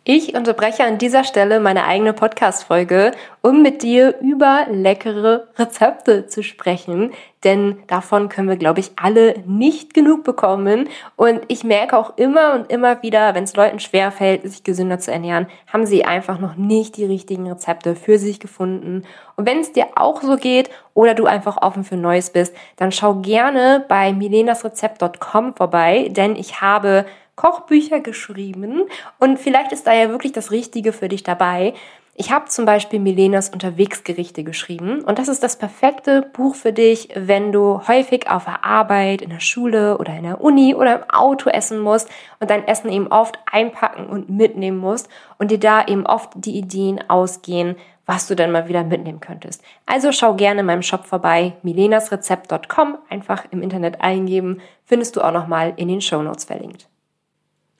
Ich 0.04 0.34
unterbreche 0.34 0.82
an 0.82 0.98
dieser 0.98 1.22
Stelle 1.22 1.60
meine 1.60 1.84
eigene 1.84 2.12
Podcast-Folge, 2.12 3.12
um 3.40 3.62
mit 3.62 3.84
dir 3.84 4.18
über 4.20 4.66
leckere 4.68 5.46
Rezepte 5.56 6.26
zu 6.26 6.42
sprechen, 6.42 7.12
denn 7.44 7.78
davon 7.86 8.28
können 8.28 8.48
wir, 8.48 8.56
glaube 8.56 8.80
ich, 8.80 8.90
alle 8.96 9.36
nicht 9.46 9.94
genug 9.94 10.24
bekommen. 10.24 10.88
Und 11.14 11.42
ich 11.46 11.62
merke 11.62 11.96
auch 11.96 12.16
immer 12.16 12.54
und 12.54 12.72
immer 12.72 13.00
wieder, 13.04 13.36
wenn 13.36 13.44
es 13.44 13.54
Leuten 13.54 13.78
schwerfällt, 13.78 14.42
sich 14.42 14.64
gesünder 14.64 14.98
zu 14.98 15.12
ernähren, 15.12 15.46
haben 15.72 15.86
sie 15.86 16.04
einfach 16.04 16.40
noch 16.40 16.56
nicht 16.56 16.96
die 16.96 17.04
richtigen 17.04 17.48
Rezepte 17.48 17.94
für 17.94 18.18
sich 18.18 18.40
gefunden. 18.40 19.04
Und 19.36 19.46
wenn 19.46 19.60
es 19.60 19.72
dir 19.72 19.86
auch 19.94 20.20
so 20.20 20.36
geht 20.36 20.68
oder 20.94 21.14
du 21.14 21.26
einfach 21.26 21.62
offen 21.62 21.84
für 21.84 21.96
Neues 21.96 22.30
bist, 22.30 22.56
dann 22.74 22.90
schau 22.90 23.14
gerne 23.14 23.84
bei 23.86 24.12
milenasrezept.com 24.12 25.54
vorbei, 25.54 26.08
denn 26.10 26.34
ich 26.34 26.60
habe 26.60 27.06
Kochbücher 27.36 28.00
geschrieben 28.00 28.82
und 29.18 29.38
vielleicht 29.38 29.72
ist 29.72 29.86
da 29.86 29.92
ja 29.92 30.10
wirklich 30.10 30.32
das 30.32 30.50
Richtige 30.50 30.92
für 30.92 31.08
dich 31.08 31.22
dabei. 31.22 31.74
Ich 32.14 32.30
habe 32.30 32.44
zum 32.48 32.66
Beispiel 32.66 33.00
Milenas 33.00 33.48
Unterwegsgerichte 33.48 34.44
geschrieben 34.44 35.00
und 35.00 35.18
das 35.18 35.28
ist 35.28 35.42
das 35.42 35.56
perfekte 35.56 36.20
Buch 36.34 36.54
für 36.54 36.74
dich, 36.74 37.08
wenn 37.14 37.52
du 37.52 37.80
häufig 37.88 38.28
auf 38.30 38.44
der 38.44 38.66
Arbeit, 38.66 39.22
in 39.22 39.30
der 39.30 39.40
Schule 39.40 39.96
oder 39.96 40.14
in 40.14 40.24
der 40.24 40.42
Uni 40.42 40.74
oder 40.74 40.96
im 40.96 41.10
Auto 41.10 41.48
essen 41.48 41.80
musst 41.80 42.10
und 42.38 42.50
dein 42.50 42.68
Essen 42.68 42.92
eben 42.92 43.06
oft 43.06 43.38
einpacken 43.50 44.06
und 44.06 44.28
mitnehmen 44.28 44.76
musst 44.76 45.08
und 45.38 45.50
dir 45.50 45.58
da 45.58 45.86
eben 45.86 46.04
oft 46.04 46.32
die 46.34 46.58
Ideen 46.58 47.02
ausgehen, 47.08 47.76
was 48.04 48.26
du 48.26 48.36
dann 48.36 48.52
mal 48.52 48.68
wieder 48.68 48.84
mitnehmen 48.84 49.20
könntest. 49.20 49.62
Also 49.86 50.12
schau 50.12 50.34
gerne 50.34 50.60
in 50.60 50.66
meinem 50.66 50.82
Shop 50.82 51.06
vorbei, 51.06 51.54
milenasrezept.com, 51.62 52.98
einfach 53.08 53.46
im 53.50 53.62
Internet 53.62 54.02
eingeben, 54.02 54.60
findest 54.84 55.16
du 55.16 55.22
auch 55.22 55.32
nochmal 55.32 55.72
in 55.76 55.88
den 55.88 56.02
Show 56.02 56.22
Notes 56.22 56.44
verlinkt. 56.44 56.91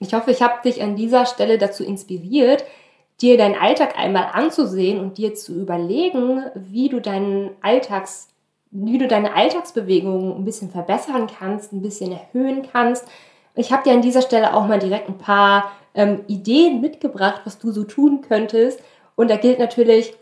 Ich 0.03 0.13
hoffe, 0.13 0.31
ich 0.31 0.41
habe 0.41 0.61
dich 0.63 0.81
an 0.81 0.95
dieser 0.95 1.25
Stelle 1.25 1.57
dazu 1.57 1.83
inspiriert, 1.83 2.65
dir 3.21 3.37
deinen 3.37 3.55
Alltag 3.55 3.97
einmal 3.97 4.27
anzusehen 4.33 4.99
und 4.99 5.17
dir 5.17 5.33
zu 5.33 5.53
überlegen, 5.53 6.43
wie 6.55 6.89
du 6.89 6.99
deinen 6.99 7.51
Alltags, 7.61 8.27
wie 8.71 8.97
du 8.97 9.07
deine 9.07 9.33
Alltagsbewegungen 9.33 10.35
ein 10.35 10.45
bisschen 10.45 10.69
verbessern 10.69 11.27
kannst, 11.27 11.71
ein 11.71 11.81
bisschen 11.81 12.11
erhöhen 12.11 12.67
kannst. 12.71 13.05
Ich 13.55 13.71
habe 13.71 13.83
dir 13.83 13.93
an 13.93 14.01
dieser 14.01 14.21
Stelle 14.21 14.53
auch 14.53 14.67
mal 14.67 14.79
direkt 14.79 15.07
ein 15.07 15.17
paar 15.17 15.71
ähm, 15.93 16.21
Ideen 16.27 16.81
mitgebracht, 16.81 17.41
was 17.45 17.59
du 17.59 17.71
so 17.71 17.83
tun 17.83 18.21
könntest. 18.21 18.81
Und 19.15 19.29
da 19.29 19.37
gilt 19.37 19.59
natürlich, 19.59 20.15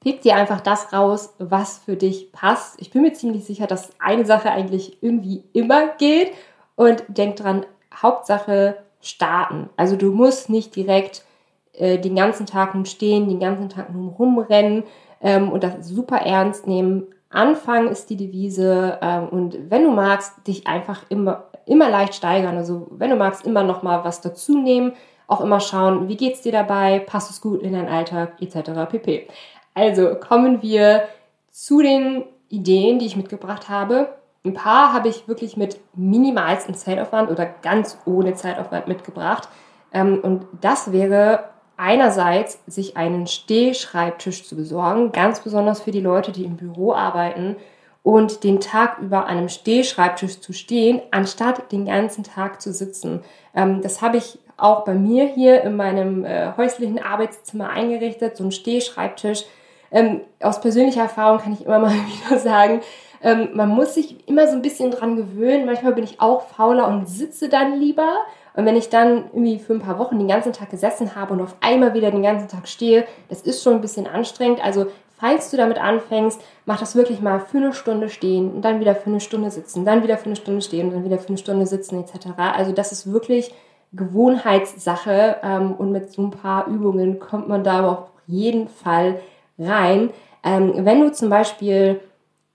pick 0.00 0.22
dir 0.22 0.36
einfach 0.36 0.60
das 0.60 0.92
raus, 0.92 1.34
was 1.38 1.78
für 1.78 1.96
dich 1.96 2.32
passt. 2.32 2.80
Ich 2.80 2.90
bin 2.90 3.02
mir 3.02 3.12
ziemlich 3.12 3.44
sicher, 3.44 3.66
dass 3.66 3.90
eine 3.98 4.24
Sache 4.24 4.50
eigentlich 4.50 5.02
irgendwie 5.02 5.42
immer 5.52 5.88
geht. 5.98 6.32
Und 6.76 7.04
denk 7.08 7.36
dran, 7.36 7.66
Hauptsache 7.94 8.78
starten. 9.06 9.70
Also 9.76 9.96
du 9.96 10.10
musst 10.10 10.50
nicht 10.50 10.74
direkt 10.76 11.24
äh, 11.72 11.98
den 11.98 12.14
ganzen 12.14 12.46
Tag 12.46 12.74
nun 12.74 12.86
stehen, 12.86 13.28
den 13.28 13.40
ganzen 13.40 13.68
Tag 13.68 13.92
nun 13.92 14.08
rumrennen 14.08 14.84
ähm, 15.20 15.50
und 15.50 15.62
das 15.64 15.86
super 15.86 16.18
ernst 16.18 16.66
nehmen. 16.66 17.06
Anfang 17.30 17.88
ist 17.88 18.10
die 18.10 18.16
Devise 18.16 18.98
ähm, 19.02 19.28
und 19.28 19.70
wenn 19.70 19.82
du 19.82 19.90
magst, 19.90 20.46
dich 20.46 20.66
einfach 20.66 21.04
immer, 21.08 21.44
immer 21.66 21.90
leicht 21.90 22.14
steigern. 22.14 22.56
Also 22.56 22.86
wenn 22.90 23.10
du 23.10 23.16
magst, 23.16 23.44
immer 23.44 23.64
noch 23.64 23.82
mal 23.82 24.04
was 24.04 24.20
dazu 24.20 24.58
nehmen, 24.58 24.92
auch 25.26 25.40
immer 25.40 25.60
schauen, 25.60 26.08
wie 26.08 26.16
geht's 26.16 26.42
dir 26.42 26.52
dabei, 26.52 27.00
passt 27.00 27.30
es 27.30 27.40
gut 27.40 27.62
in 27.62 27.72
deinen 27.72 27.88
Alltag 27.88 28.34
etc. 28.40 28.88
pp. 28.90 29.26
Also 29.74 30.14
kommen 30.14 30.62
wir 30.62 31.08
zu 31.50 31.82
den 31.82 32.24
Ideen, 32.48 32.98
die 32.98 33.06
ich 33.06 33.16
mitgebracht 33.16 33.68
habe. 33.68 34.14
Ein 34.44 34.52
paar 34.52 34.92
habe 34.92 35.08
ich 35.08 35.26
wirklich 35.26 35.56
mit 35.56 35.80
minimalstem 35.94 36.74
Zeitaufwand 36.74 37.30
oder 37.30 37.46
ganz 37.46 37.98
ohne 38.04 38.34
Zeitaufwand 38.34 38.88
mitgebracht. 38.88 39.48
Ähm, 39.92 40.20
und 40.22 40.46
das 40.60 40.92
wäre 40.92 41.44
einerseits, 41.78 42.60
sich 42.66 42.96
einen 42.96 43.26
Stehschreibtisch 43.26 44.44
zu 44.44 44.54
besorgen, 44.54 45.12
ganz 45.12 45.40
besonders 45.40 45.80
für 45.80 45.92
die 45.92 46.00
Leute, 46.00 46.30
die 46.30 46.44
im 46.44 46.56
Büro 46.56 46.92
arbeiten 46.92 47.56
und 48.02 48.44
den 48.44 48.60
Tag 48.60 48.98
über 48.98 49.26
einem 49.26 49.48
Stehschreibtisch 49.48 50.40
zu 50.40 50.52
stehen, 50.52 51.00
anstatt 51.10 51.72
den 51.72 51.86
ganzen 51.86 52.22
Tag 52.22 52.60
zu 52.60 52.72
sitzen. 52.72 53.22
Ähm, 53.54 53.80
das 53.80 54.02
habe 54.02 54.18
ich 54.18 54.38
auch 54.58 54.84
bei 54.84 54.94
mir 54.94 55.24
hier 55.24 55.62
in 55.62 55.74
meinem 55.74 56.24
äh, 56.26 56.52
häuslichen 56.54 57.02
Arbeitszimmer 57.02 57.70
eingerichtet, 57.70 58.36
so 58.36 58.44
ein 58.44 58.52
Stehschreibtisch. 58.52 59.44
Ähm, 59.90 60.20
aus 60.40 60.60
persönlicher 60.60 61.02
Erfahrung 61.02 61.38
kann 61.38 61.54
ich 61.54 61.64
immer 61.64 61.78
mal 61.80 61.94
wieder 61.94 62.38
sagen, 62.38 62.82
ähm, 63.24 63.48
man 63.54 63.70
muss 63.70 63.94
sich 63.94 64.28
immer 64.28 64.46
so 64.46 64.52
ein 64.52 64.62
bisschen 64.62 64.90
dran 64.90 65.16
gewöhnen. 65.16 65.64
Manchmal 65.64 65.94
bin 65.94 66.04
ich 66.04 66.20
auch 66.20 66.42
fauler 66.42 66.86
und 66.86 67.08
sitze 67.08 67.48
dann 67.48 67.80
lieber. 67.80 68.08
Und 68.54 68.66
wenn 68.66 68.76
ich 68.76 68.90
dann 68.90 69.24
irgendwie 69.32 69.58
für 69.58 69.72
ein 69.72 69.80
paar 69.80 69.98
Wochen 69.98 70.18
den 70.18 70.28
ganzen 70.28 70.52
Tag 70.52 70.70
gesessen 70.70 71.16
habe 71.16 71.32
und 71.32 71.40
auf 71.40 71.56
einmal 71.60 71.94
wieder 71.94 72.10
den 72.10 72.22
ganzen 72.22 72.48
Tag 72.48 72.68
stehe, 72.68 73.06
das 73.30 73.40
ist 73.40 73.62
schon 73.62 73.74
ein 73.74 73.80
bisschen 73.80 74.06
anstrengend. 74.06 74.62
Also 74.62 74.86
falls 75.16 75.50
du 75.50 75.56
damit 75.56 75.78
anfängst, 75.78 76.40
mach 76.66 76.78
das 76.78 76.94
wirklich 76.96 77.20
mal 77.22 77.40
für 77.40 77.56
eine 77.56 77.72
Stunde 77.72 78.10
stehen 78.10 78.52
und 78.52 78.62
dann 78.62 78.78
wieder 78.78 78.94
für 78.94 79.08
eine 79.08 79.20
Stunde 79.20 79.50
sitzen, 79.50 79.86
dann 79.86 80.02
wieder 80.02 80.18
für 80.18 80.26
eine 80.26 80.36
Stunde 80.36 80.60
stehen 80.60 80.88
und 80.88 80.94
dann 80.94 81.04
wieder 81.04 81.18
für 81.18 81.28
eine 81.28 81.38
Stunde 81.38 81.66
sitzen 81.66 82.04
etc. 82.04 82.26
Also 82.36 82.72
das 82.72 82.92
ist 82.92 83.10
wirklich 83.10 83.54
Gewohnheitssache 83.92 85.36
ähm, 85.42 85.72
und 85.72 85.92
mit 85.92 86.12
so 86.12 86.22
ein 86.22 86.30
paar 86.30 86.66
Übungen 86.66 87.18
kommt 87.20 87.48
man 87.48 87.64
da 87.64 87.88
auf 87.88 88.10
jeden 88.26 88.68
Fall 88.68 89.18
rein. 89.58 90.10
Ähm, 90.44 90.72
wenn 90.84 91.00
du 91.00 91.10
zum 91.10 91.30
Beispiel 91.30 92.00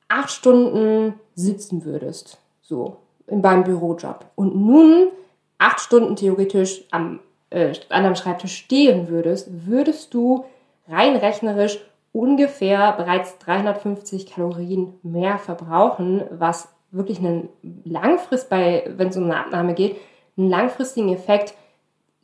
acht 0.10 0.32
Stunden 0.32 1.14
sitzen 1.36 1.86
würdest, 1.86 2.40
so 2.62 2.98
in 3.28 3.42
beim 3.42 3.64
Bürojob 3.64 4.26
und 4.36 4.56
nun 4.56 5.10
acht 5.58 5.80
Stunden 5.80 6.16
theoretisch 6.16 6.84
am, 6.92 7.20
äh, 7.52 7.74
an 7.90 8.06
einem 8.06 8.16
Schreibtisch 8.16 8.56
stehen 8.56 9.08
würdest, 9.08 9.48
würdest 9.68 10.14
du 10.14 10.46
rein 10.88 11.16
rechnerisch 11.16 11.80
ungefähr 12.12 12.94
bereits 12.94 13.38
350 13.38 14.26
Kalorien 14.26 14.94
mehr 15.04 15.38
verbrauchen, 15.38 16.24
was 16.32 16.70
wirklich 16.92 17.20
einen 17.20 17.50
langfrist 17.84 18.50
bei, 18.50 18.92
wenn 18.98 19.10
es 19.10 19.18
um 19.18 19.26
eine 19.26 19.38
Abnahme 19.38 19.76
geht, 19.76 19.98
einen 20.38 20.50
langfristigen 20.50 21.14
Effekt, 21.14 21.54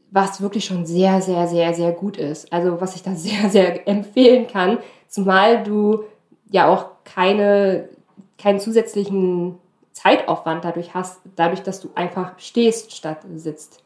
was 0.09 0.41
wirklich 0.41 0.65
schon 0.65 0.85
sehr, 0.85 1.21
sehr, 1.21 1.47
sehr, 1.47 1.73
sehr 1.73 1.91
gut 1.91 2.17
ist. 2.17 2.51
Also 2.51 2.81
was 2.81 2.95
ich 2.95 3.03
da 3.03 3.11
sehr, 3.15 3.49
sehr 3.49 3.87
empfehlen 3.87 4.47
kann, 4.47 4.79
zumal 5.07 5.63
du 5.63 6.03
ja 6.49 6.67
auch 6.67 6.87
keine, 7.03 7.89
keinen 8.37 8.59
zusätzlichen 8.59 9.57
Zeitaufwand 9.91 10.65
dadurch 10.65 10.93
hast, 10.93 11.21
dadurch, 11.35 11.63
dass 11.63 11.79
du 11.79 11.89
einfach 11.95 12.37
stehst 12.37 12.95
statt 12.95 13.19
sitzt. 13.35 13.81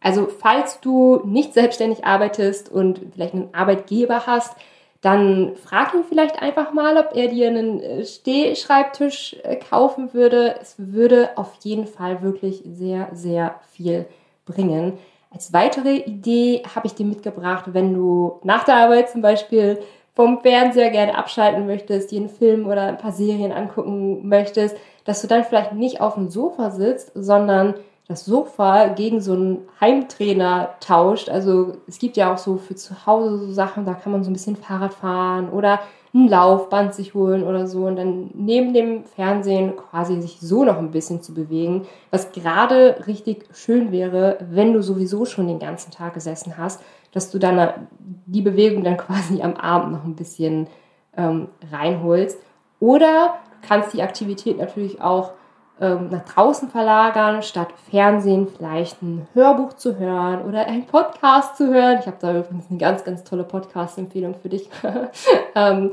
Also 0.00 0.26
falls 0.26 0.80
du 0.80 1.20
nicht 1.24 1.54
selbstständig 1.54 2.04
arbeitest 2.04 2.70
und 2.70 3.00
vielleicht 3.12 3.34
einen 3.34 3.54
Arbeitgeber 3.54 4.26
hast, 4.26 4.54
dann 5.00 5.54
frag 5.56 5.94
ihn 5.94 6.04
vielleicht 6.08 6.42
einfach 6.42 6.72
mal, 6.72 6.96
ob 6.96 7.14
er 7.14 7.28
dir 7.28 7.48
einen 7.48 7.80
äh, 7.80 8.04
Stehschreibtisch 8.04 9.36
äh, 9.42 9.56
kaufen 9.56 10.14
würde. 10.14 10.56
Es 10.60 10.74
würde 10.78 11.30
auf 11.36 11.52
jeden 11.62 11.86
Fall 11.86 12.22
wirklich 12.22 12.62
sehr, 12.64 13.08
sehr 13.12 13.60
viel 13.72 14.06
bringen. 14.46 14.94
Als 15.30 15.52
weitere 15.52 15.96
Idee 15.96 16.62
habe 16.74 16.86
ich 16.86 16.94
dir 16.94 17.06
mitgebracht, 17.06 17.66
wenn 17.68 17.92
du 17.92 18.40
nach 18.42 18.64
der 18.64 18.76
Arbeit 18.76 19.10
zum 19.10 19.22
Beispiel 19.22 19.78
vom 20.16 20.40
Fernseher 20.40 20.90
gerne 20.90 21.16
abschalten 21.16 21.66
möchtest, 21.66 22.10
dir 22.10 22.20
einen 22.20 22.30
Film 22.30 22.66
oder 22.66 22.82
ein 22.82 22.98
paar 22.98 23.12
Serien 23.12 23.52
angucken 23.52 24.26
möchtest, 24.26 24.76
dass 25.04 25.20
du 25.20 25.28
dann 25.28 25.44
vielleicht 25.44 25.74
nicht 25.74 26.00
auf 26.00 26.14
dem 26.14 26.30
Sofa 26.30 26.70
sitzt, 26.70 27.12
sondern 27.14 27.74
das 28.08 28.24
Sofa 28.24 28.88
gegen 28.88 29.20
so 29.20 29.34
einen 29.34 29.68
Heimtrainer 29.80 30.70
tauscht. 30.80 31.28
Also 31.28 31.74
es 31.86 31.98
gibt 31.98 32.16
ja 32.16 32.32
auch 32.32 32.38
so 32.38 32.56
für 32.56 32.74
zu 32.74 33.04
Hause 33.04 33.38
so 33.38 33.52
Sachen, 33.52 33.84
da 33.84 33.92
kann 33.92 34.12
man 34.12 34.24
so 34.24 34.30
ein 34.30 34.32
bisschen 34.32 34.56
Fahrrad 34.56 34.94
fahren 34.94 35.50
oder 35.50 35.80
ein 36.14 36.28
Laufband 36.28 36.94
sich 36.94 37.12
holen 37.12 37.42
oder 37.42 37.66
so 37.66 37.84
und 37.84 37.96
dann 37.96 38.30
neben 38.32 38.72
dem 38.72 39.04
Fernsehen 39.04 39.74
quasi 39.76 40.18
sich 40.22 40.38
so 40.40 40.64
noch 40.64 40.78
ein 40.78 40.92
bisschen 40.92 41.20
zu 41.20 41.34
bewegen, 41.34 41.86
was 42.10 42.32
gerade 42.32 43.04
richtig 43.06 43.44
schön 43.52 43.92
wäre, 43.92 44.38
wenn 44.50 44.72
du 44.72 44.82
sowieso 44.82 45.26
schon 45.26 45.46
den 45.46 45.58
ganzen 45.58 45.90
Tag 45.90 46.14
gesessen 46.14 46.56
hast, 46.56 46.80
dass 47.16 47.30
du 47.30 47.38
dann 47.38 47.88
die 48.26 48.42
Bewegung 48.42 48.84
dann 48.84 48.96
quasi 48.98 49.40
am 49.40 49.56
Abend 49.56 49.92
noch 49.92 50.04
ein 50.04 50.16
bisschen 50.16 50.68
ähm, 51.16 51.48
reinholst. 51.72 52.38
Oder 52.78 53.38
du 53.62 53.66
kannst 53.66 53.94
die 53.94 54.02
Aktivität 54.02 54.58
natürlich 54.58 55.00
auch 55.00 55.32
ähm, 55.80 56.10
nach 56.10 56.26
draußen 56.26 56.68
verlagern, 56.68 57.42
statt 57.42 57.68
Fernsehen 57.90 58.48
vielleicht 58.48 59.00
ein 59.00 59.26
Hörbuch 59.32 59.72
zu 59.72 59.98
hören 59.98 60.44
oder 60.44 60.66
einen 60.66 60.84
Podcast 60.84 61.56
zu 61.56 61.72
hören. 61.72 61.98
Ich 62.00 62.06
habe 62.06 62.18
da 62.20 62.38
übrigens 62.38 62.66
eine 62.68 62.78
ganz, 62.78 63.02
ganz 63.02 63.24
tolle 63.24 63.44
Podcast-Empfehlung 63.44 64.34
für 64.34 64.50
dich, 64.50 64.68
ähm, 65.54 65.92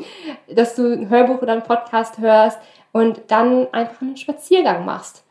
dass 0.53 0.75
du 0.75 0.91
ein 0.91 1.09
Hörbuch 1.09 1.41
oder 1.41 1.53
einen 1.53 1.63
Podcast 1.63 2.17
hörst 2.17 2.59
und 2.91 3.21
dann 3.29 3.67
einfach 3.71 4.01
einen 4.01 4.17
Spaziergang 4.17 4.83
machst. 4.83 5.23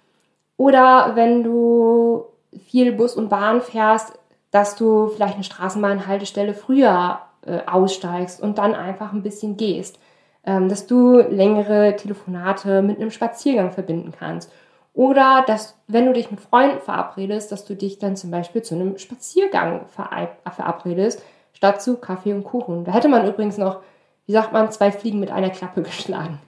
Oder 0.56 1.12
wenn 1.16 1.42
du 1.42 2.25
viel 2.66 2.92
Bus 2.92 3.14
und 3.14 3.28
Bahn 3.28 3.61
fährst, 3.61 4.18
dass 4.52 4.76
du 4.76 5.09
vielleicht 5.09 5.35
eine 5.35 5.44
Straßenbahnhaltestelle 5.44 6.54
früher 6.54 7.18
äh, 7.44 7.59
aussteigst 7.66 8.40
und 8.40 8.59
dann 8.59 8.75
einfach 8.76 9.12
ein 9.12 9.25
bisschen 9.25 9.56
gehst 9.56 9.99
ähm, 10.44 10.68
dass 10.68 10.87
du 10.87 11.21
längere 11.21 11.97
Telefonate 11.97 12.82
mit 12.82 12.99
einem 12.99 13.11
Spaziergang 13.11 13.73
verbinden 13.73 14.12
kannst. 14.16 14.50
Oder 14.94 15.44
dass, 15.47 15.76
wenn 15.87 16.06
du 16.06 16.12
dich 16.12 16.30
mit 16.30 16.40
Freunden 16.40 16.80
verabredest, 16.80 17.50
dass 17.50 17.64
du 17.64 17.75
dich 17.75 17.99
dann 17.99 18.16
zum 18.16 18.30
Beispiel 18.30 18.62
zu 18.62 18.75
einem 18.75 18.99
Spaziergang 18.99 19.87
verabredest, 19.88 21.23
statt 21.54 21.80
zu 21.80 21.97
Kaffee 21.97 22.35
und 22.35 22.44
Kuchen. 22.44 22.85
Da 22.85 22.92
hätte 22.92 23.09
man 23.09 23.26
übrigens 23.26 23.56
noch, 23.56 23.80
wie 24.26 24.32
sagt 24.32 24.52
man, 24.52 24.71
zwei 24.71 24.92
Fliegen 24.92 25.21
mit 25.21 25.30
einer 25.30 25.50
Klappe 25.50 25.82
geschlagen. 25.82 26.40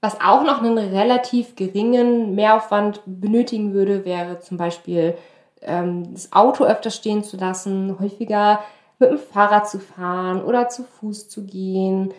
Was 0.00 0.20
auch 0.20 0.42
noch 0.42 0.62
einen 0.62 0.78
relativ 0.78 1.56
geringen 1.56 2.34
Mehraufwand 2.34 3.00
benötigen 3.06 3.72
würde, 3.72 4.04
wäre 4.04 4.40
zum 4.40 4.56
Beispiel 4.56 5.16
ähm, 5.64 6.12
das 6.12 6.32
Auto 6.32 6.64
öfter 6.64 6.90
stehen 6.90 7.24
zu 7.24 7.36
lassen, 7.36 7.98
häufiger 7.98 8.60
mit 8.98 9.10
dem 9.10 9.18
Fahrrad 9.18 9.68
zu 9.68 9.80
fahren 9.80 10.42
oder 10.42 10.68
zu 10.68 10.84
Fuß 10.84 11.28
zu 11.28 11.44
gehen 11.44 12.12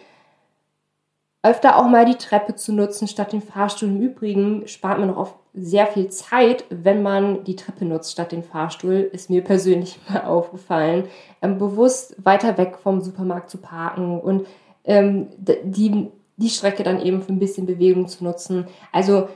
öfter 1.44 1.78
auch 1.78 1.88
mal 1.88 2.06
die 2.06 2.16
Treppe 2.16 2.56
zu 2.56 2.74
nutzen 2.74 3.08
statt 3.08 3.34
den 3.34 3.42
Fahrstuhl. 3.42 3.90
Im 3.90 4.02
Übrigen 4.02 4.68
spart 4.68 4.98
man 4.98 5.12
auch 5.12 5.18
oft 5.18 5.36
sehr 5.54 5.86
viel 5.88 6.10
Zeit, 6.10 6.64
wenn 6.70 7.04
man 7.04 7.44
die 7.44 7.58
Treppe 7.58 7.86
nutzt 7.86 8.14
statt 8.14 8.32
den 8.32 8.44
Fahrstuhl, 8.44 9.10
ist 9.12 9.30
mir 9.30 9.44
persönlich 9.44 10.00
mal 10.10 10.24
aufgefallen. 10.24 11.10
Ähm, 11.42 11.60
bewusst 11.60 12.16
weiter 12.24 12.58
weg 12.58 12.78
vom 12.82 13.02
Supermarkt 13.02 13.50
zu 13.50 13.58
parken 13.58 14.20
und 14.20 14.48
ähm, 14.86 15.28
die, 15.38 16.10
die 16.38 16.50
Strecke 16.50 16.84
dann 16.84 17.02
eben 17.02 17.22
für 17.22 17.34
ein 17.34 17.40
bisschen 17.40 17.66
Bewegung 17.66 18.08
zu 18.08 18.24
nutzen. 18.24 18.66
Also 18.94 19.28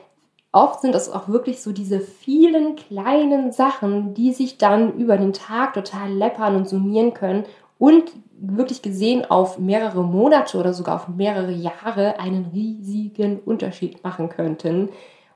oft 0.58 0.82
sind 0.82 0.96
das 0.96 1.12
auch 1.12 1.28
wirklich 1.28 1.62
so 1.62 1.72
diese 1.72 2.00
vielen 2.00 2.76
kleinen 2.76 3.52
Sachen, 3.52 4.16
die 4.16 4.34
sich 4.34 4.58
dann 4.58 4.94
über 4.94 5.18
den 5.18 5.32
Tag 5.32 5.76
total 5.76 6.12
läppern 6.12 6.56
und 6.56 6.68
summieren 6.68 7.14
können 7.14 7.46
und 7.78 8.06
wirklich 8.40 8.82
gesehen 8.82 9.24
auf 9.30 9.60
mehrere 9.60 10.04
Monate 10.04 10.58
oder 10.58 10.74
sogar 10.74 10.96
auf 10.96 11.10
mehrere 11.10 11.52
Jahre 11.52 12.20
einen 12.20 12.50
riesigen 12.52 13.40
Unterschied 13.40 14.04
machen 14.04 14.30
könnten. 14.30 14.90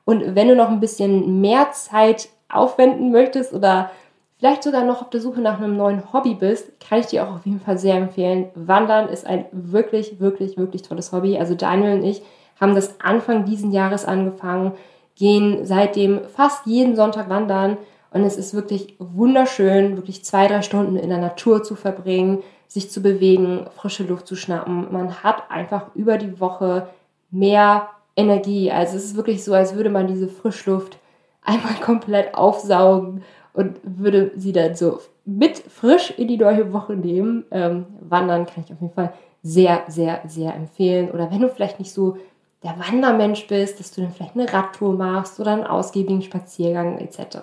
Und 0.06 0.36
wenn 0.36 0.48
du 0.48 0.56
noch 0.56 0.70
ein 0.70 0.80
bisschen 0.80 1.40
mehr 1.40 1.72
Zeit 1.72 2.30
aufwenden 2.50 3.12
möchtest 3.12 3.54
oder 3.54 3.92
vielleicht 4.40 4.64
sogar 4.64 4.84
noch 4.84 5.04
auf 5.04 5.12
der 5.12 5.22
Suche 5.22 5.40
nach 5.40 5.60
einem 5.60 5.78
neuen 5.78 6.12
Hobby 6.14 6.34
bist, 6.34 6.80
kann 6.80 7.00
ich 7.00 7.06
dir 7.06 7.28
auch 7.28 7.36
auf 7.36 7.46
jeden 7.46 7.60
Fall 7.60 7.78
sehr 7.78 7.96
empfehlen. 7.96 8.50
Wandern 8.56 9.08
ist 9.08 9.28
ein 9.28 9.46
wirklich, 9.52 10.20
wirklich, 10.20 10.58
wirklich 10.58 10.82
tolles 10.82 11.12
Hobby. 11.12 11.38
Also 11.38 11.54
Daniel 11.54 12.00
und 12.00 12.04
ich 12.04 12.24
haben 12.60 12.74
das 12.74 13.00
Anfang 13.02 13.46
diesen 13.46 13.72
Jahres 13.72 14.06
angefangen, 14.06 14.74
gehen 15.22 15.68
seitdem 15.68 16.22
fast 16.36 16.66
jeden 16.66 16.96
Sonntag 16.96 17.30
wandern 17.30 17.78
und 18.12 18.24
es 18.24 18.38
ist 18.38 18.56
wirklich 18.56 18.96
wunderschön, 18.98 19.96
wirklich 19.96 20.26
zwei, 20.26 20.48
drei 20.48 20.64
Stunden 20.64 20.96
in 20.96 21.10
der 21.10 21.20
Natur 21.20 21.62
zu 21.62 21.76
verbringen, 21.76 22.40
sich 22.68 22.90
zu 22.90 23.04
bewegen, 23.04 23.68
frische 23.76 24.04
Luft 24.04 24.26
zu 24.26 24.36
schnappen. 24.36 24.92
Man 24.92 25.24
hat 25.24 25.44
einfach 25.52 25.94
über 25.94 26.18
die 26.18 26.40
Woche 26.40 26.88
mehr 27.30 27.90
Energie. 28.16 28.72
Also 28.72 28.98
es 28.98 29.06
ist 29.06 29.16
wirklich 29.16 29.44
so, 29.44 29.54
als 29.54 29.76
würde 29.76 29.92
man 29.92 30.08
diese 30.08 30.28
Frischluft 30.28 30.98
einmal 31.44 31.76
komplett 31.76 32.34
aufsaugen 32.34 33.22
und 33.54 33.78
würde 33.84 34.32
sie 34.38 34.54
dann 34.54 34.74
so 34.74 35.02
mit 35.24 35.60
frisch 35.60 36.12
in 36.18 36.30
die 36.30 36.38
neue 36.38 36.74
Woche 36.74 36.94
nehmen. 36.94 37.46
Ähm, 37.52 37.86
wandern 38.00 38.48
kann 38.48 38.64
ich 38.66 38.74
auf 38.74 38.82
jeden 38.82 38.94
Fall 38.94 39.14
sehr, 39.44 39.84
sehr, 39.88 40.22
sehr 40.26 40.56
empfehlen. 40.56 41.12
Oder 41.12 41.30
wenn 41.30 41.42
du 41.42 41.50
vielleicht 41.50 41.78
nicht 41.78 41.92
so 41.92 42.18
der 42.64 42.78
Wandermensch 42.78 43.48
bist, 43.48 43.80
dass 43.80 43.92
du 43.92 44.02
dann 44.02 44.12
vielleicht 44.12 44.36
eine 44.36 44.52
Radtour 44.52 44.94
machst 44.94 45.40
oder 45.40 45.54
einen 45.54 45.66
ausgiebigen 45.66 46.22
Spaziergang 46.22 47.00
etc. 47.00 47.38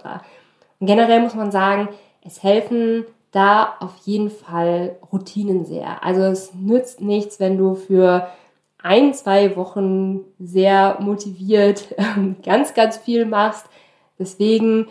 Und 0.79 0.87
generell 0.87 1.21
muss 1.21 1.35
man 1.35 1.51
sagen, 1.51 1.89
es 2.25 2.43
helfen 2.43 3.05
da 3.31 3.75
auf 3.81 3.97
jeden 4.05 4.31
Fall 4.31 4.97
Routinen 5.13 5.65
sehr. 5.65 6.03
Also 6.05 6.23
es 6.23 6.55
nützt 6.55 7.01
nichts, 7.01 7.41
wenn 7.41 7.59
du 7.59 7.75
für 7.75 8.29
ein, 8.83 9.13
zwei 9.13 9.57
Wochen 9.57 10.21
sehr 10.39 10.99
motiviert 11.01 11.95
ähm, 11.99 12.37
ganz, 12.45 12.75
ganz 12.75 12.97
viel 12.97 13.27
machst. 13.27 13.67
Deswegen 14.19 14.87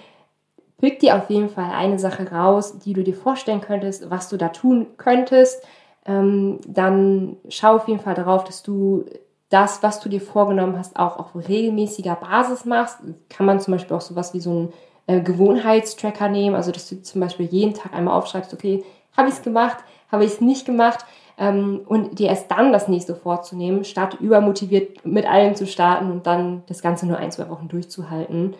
pick 0.79 0.99
dir 0.99 1.15
auf 1.15 1.29
jeden 1.29 1.49
Fall 1.49 1.71
eine 1.71 1.97
Sache 1.99 2.29
raus, 2.31 2.79
die 2.79 2.93
du 2.93 3.03
dir 3.03 3.15
vorstellen 3.15 3.61
könntest, 3.61 4.09
was 4.09 4.29
du 4.29 4.37
da 4.37 4.49
tun 4.49 4.87
könntest. 4.97 5.65
Ähm, 6.05 6.59
dann 6.67 7.37
schau 7.49 7.77
auf 7.77 7.87
jeden 7.87 7.99
Fall 7.99 8.13
darauf, 8.13 8.43
dass 8.43 8.61
du 8.61 9.05
das, 9.49 9.81
was 9.81 9.99
du 9.99 10.09
dir 10.09 10.21
vorgenommen 10.21 10.77
hast, 10.77 10.97
auch 10.97 11.17
auf 11.17 11.35
regelmäßiger 11.35 12.15
Basis 12.15 12.65
machst. 12.65 12.99
Kann 13.29 13.45
man 13.45 13.59
zum 13.59 13.73
Beispiel 13.73 13.95
auch 13.95 14.01
sowas 14.01 14.33
wie 14.33 14.41
so 14.41 14.51
ein 14.51 14.73
äh, 15.07 15.21
Gewohnheitstracker 15.21 16.27
nehmen, 16.27 16.55
also 16.55 16.71
dass 16.71 16.89
du 16.89 17.01
zum 17.01 17.21
Beispiel 17.21 17.45
jeden 17.45 17.73
Tag 17.73 17.93
einmal 17.93 18.17
aufschreibst, 18.17 18.53
okay, 18.53 18.83
habe 19.15 19.29
ich 19.29 19.35
es 19.35 19.41
gemacht, 19.41 19.77
habe 20.11 20.25
ich 20.25 20.33
es 20.33 20.41
nicht 20.41 20.65
gemacht 20.65 21.05
ähm, 21.37 21.81
und 21.87 22.19
dir 22.19 22.27
erst 22.27 22.51
dann 22.51 22.73
das 22.73 22.87
nächste 22.87 23.15
vorzunehmen, 23.15 23.83
statt 23.83 24.17
übermotiviert 24.19 25.05
mit 25.05 25.25
allem 25.25 25.55
zu 25.55 25.65
starten 25.65 26.11
und 26.11 26.27
dann 26.27 26.63
das 26.67 26.81
Ganze 26.81 27.07
nur 27.07 27.17
ein, 27.17 27.31
zwei 27.31 27.49
Wochen 27.49 27.67
durchzuhalten. 27.69 28.55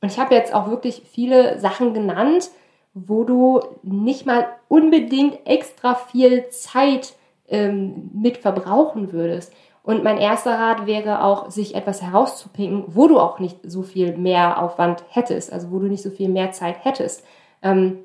Und 0.00 0.08
ich 0.12 0.18
habe 0.18 0.34
jetzt 0.34 0.52
auch 0.52 0.68
wirklich 0.68 1.02
viele 1.10 1.58
Sachen 1.58 1.94
genannt, 1.94 2.50
wo 2.92 3.24
du 3.24 3.60
nicht 3.82 4.26
mal 4.26 4.46
unbedingt 4.68 5.46
extra 5.46 5.94
viel 5.94 6.48
Zeit 6.50 7.14
ähm, 7.48 8.10
mit 8.12 8.38
verbrauchen 8.38 9.12
würdest. 9.12 9.52
Und 9.82 10.04
mein 10.04 10.18
erster 10.18 10.58
Rat 10.58 10.86
wäre 10.86 11.24
auch, 11.24 11.50
sich 11.50 11.74
etwas 11.74 12.02
herauszupicken, 12.02 12.84
wo 12.86 13.08
du 13.08 13.18
auch 13.18 13.40
nicht 13.40 13.58
so 13.64 13.82
viel 13.82 14.16
mehr 14.16 14.62
Aufwand 14.62 15.04
hättest, 15.08 15.52
also 15.52 15.72
wo 15.72 15.80
du 15.80 15.86
nicht 15.86 16.02
so 16.02 16.10
viel 16.10 16.28
mehr 16.28 16.52
Zeit 16.52 16.84
hättest. 16.84 17.24
Ähm, 17.62 17.98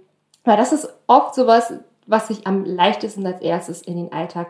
weil 0.43 0.57
das 0.57 0.73
ist 0.73 0.89
oft 1.05 1.35
sowas, 1.35 1.73
was 2.07 2.29
sich 2.29 2.47
am 2.47 2.65
leichtesten 2.65 3.25
als 3.27 3.41
erstes 3.41 3.81
in 3.81 3.97
den 3.97 4.11
Alltag 4.11 4.47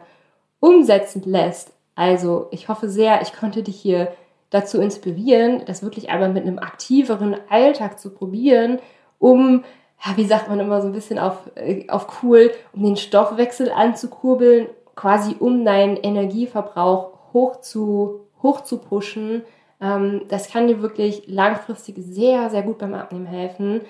umsetzen 0.59 1.23
lässt. 1.25 1.73
Also 1.95 2.47
ich 2.51 2.69
hoffe 2.69 2.87
sehr, 2.87 3.21
ich 3.21 3.33
konnte 3.33 3.63
dich 3.63 3.75
hier 3.75 4.13
dazu 4.49 4.79
inspirieren, 4.79 5.63
das 5.65 5.83
wirklich 5.83 6.09
einmal 6.09 6.29
mit 6.29 6.43
einem 6.43 6.59
aktiveren 6.59 7.35
Alltag 7.49 7.99
zu 7.99 8.11
probieren, 8.11 8.79
um, 9.19 9.63
ja, 10.05 10.15
wie 10.15 10.25
sagt 10.25 10.47
man 10.47 10.59
immer 10.59 10.81
so 10.81 10.87
ein 10.87 10.93
bisschen 10.93 11.19
auf, 11.19 11.49
äh, 11.55 11.89
auf 11.89 12.21
cool, 12.21 12.51
um 12.71 12.83
den 12.83 12.95
Stoffwechsel 12.95 13.71
anzukurbeln, 13.71 14.67
quasi 14.95 15.35
um 15.37 15.65
deinen 15.65 15.97
Energieverbrauch 15.97 17.16
hoch 17.37 17.61
zu, 17.61 18.21
hoch 18.41 18.61
zu 18.61 18.79
pushen 18.79 19.43
Ähm, 19.79 20.23
das 20.29 20.49
kann 20.49 20.67
dir 20.67 20.81
wirklich 20.81 21.27
langfristig 21.27 21.95
sehr, 21.99 22.49
sehr 22.49 22.63
gut 22.63 22.79
beim 22.79 22.95
Abnehmen 22.95 23.27
helfen. 23.27 23.81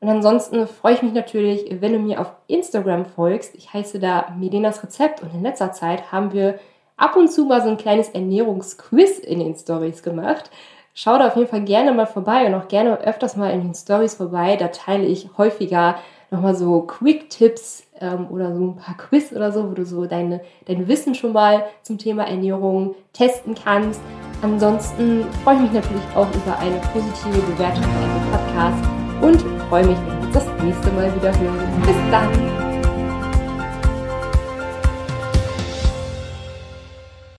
Und 0.00 0.08
ansonsten 0.08 0.66
freue 0.66 0.94
ich 0.94 1.02
mich 1.02 1.14
natürlich, 1.14 1.64
wenn 1.80 1.94
du 1.94 1.98
mir 1.98 2.20
auf 2.20 2.32
Instagram 2.46 3.06
folgst. 3.06 3.54
Ich 3.54 3.72
heiße 3.72 3.98
da 3.98 4.34
Melenas 4.38 4.82
Rezept 4.82 5.22
und 5.22 5.32
in 5.34 5.42
letzter 5.42 5.72
Zeit 5.72 6.12
haben 6.12 6.32
wir 6.32 6.58
ab 6.96 7.16
und 7.16 7.32
zu 7.32 7.46
mal 7.46 7.62
so 7.62 7.68
ein 7.70 7.78
kleines 7.78 8.10
Ernährungsquiz 8.10 9.18
in 9.18 9.38
den 9.40 9.54
Stories 9.54 10.02
gemacht. 10.02 10.50
Schau 10.92 11.18
da 11.18 11.28
auf 11.28 11.36
jeden 11.36 11.48
Fall 11.48 11.64
gerne 11.64 11.92
mal 11.92 12.06
vorbei 12.06 12.46
und 12.46 12.54
auch 12.54 12.68
gerne 12.68 13.00
öfters 13.00 13.36
mal 13.36 13.50
in 13.50 13.62
den 13.62 13.74
Stories 13.74 14.14
vorbei. 14.14 14.56
Da 14.56 14.68
teile 14.68 15.06
ich 15.06 15.30
häufiger 15.38 15.96
nochmal 16.30 16.54
so 16.54 16.82
Quick-Tipps 16.82 17.84
ähm, 18.00 18.26
oder 18.30 18.54
so 18.54 18.62
ein 18.62 18.76
paar 18.76 18.96
Quiz 18.96 19.32
oder 19.32 19.52
so, 19.52 19.70
wo 19.70 19.74
du 19.74 19.84
so 19.84 20.06
deine, 20.06 20.40
dein 20.66 20.88
Wissen 20.88 21.14
schon 21.14 21.32
mal 21.32 21.64
zum 21.82 21.98
Thema 21.98 22.24
Ernährung 22.26 22.94
testen 23.12 23.54
kannst. 23.54 24.00
Ansonsten 24.42 25.24
freue 25.44 25.56
ich 25.56 25.62
mich 25.62 25.72
natürlich 25.72 26.02
auch 26.14 26.28
über 26.28 26.58
eine 26.58 26.76
positive 26.92 27.52
Bewertung 27.52 27.82
für 27.82 28.06
den 28.06 28.30
Podcast 28.30 28.84
und 29.22 29.68
freue 29.68 29.86
mich, 29.86 29.98
wenn 29.98 30.18
wir 30.18 30.26
uns 30.26 30.34
das 30.34 30.46
nächste 30.62 30.90
Mal 30.92 31.14
wieder 31.14 31.38
hören. 31.38 31.82
Bis 31.86 31.96
dann! 32.10 32.69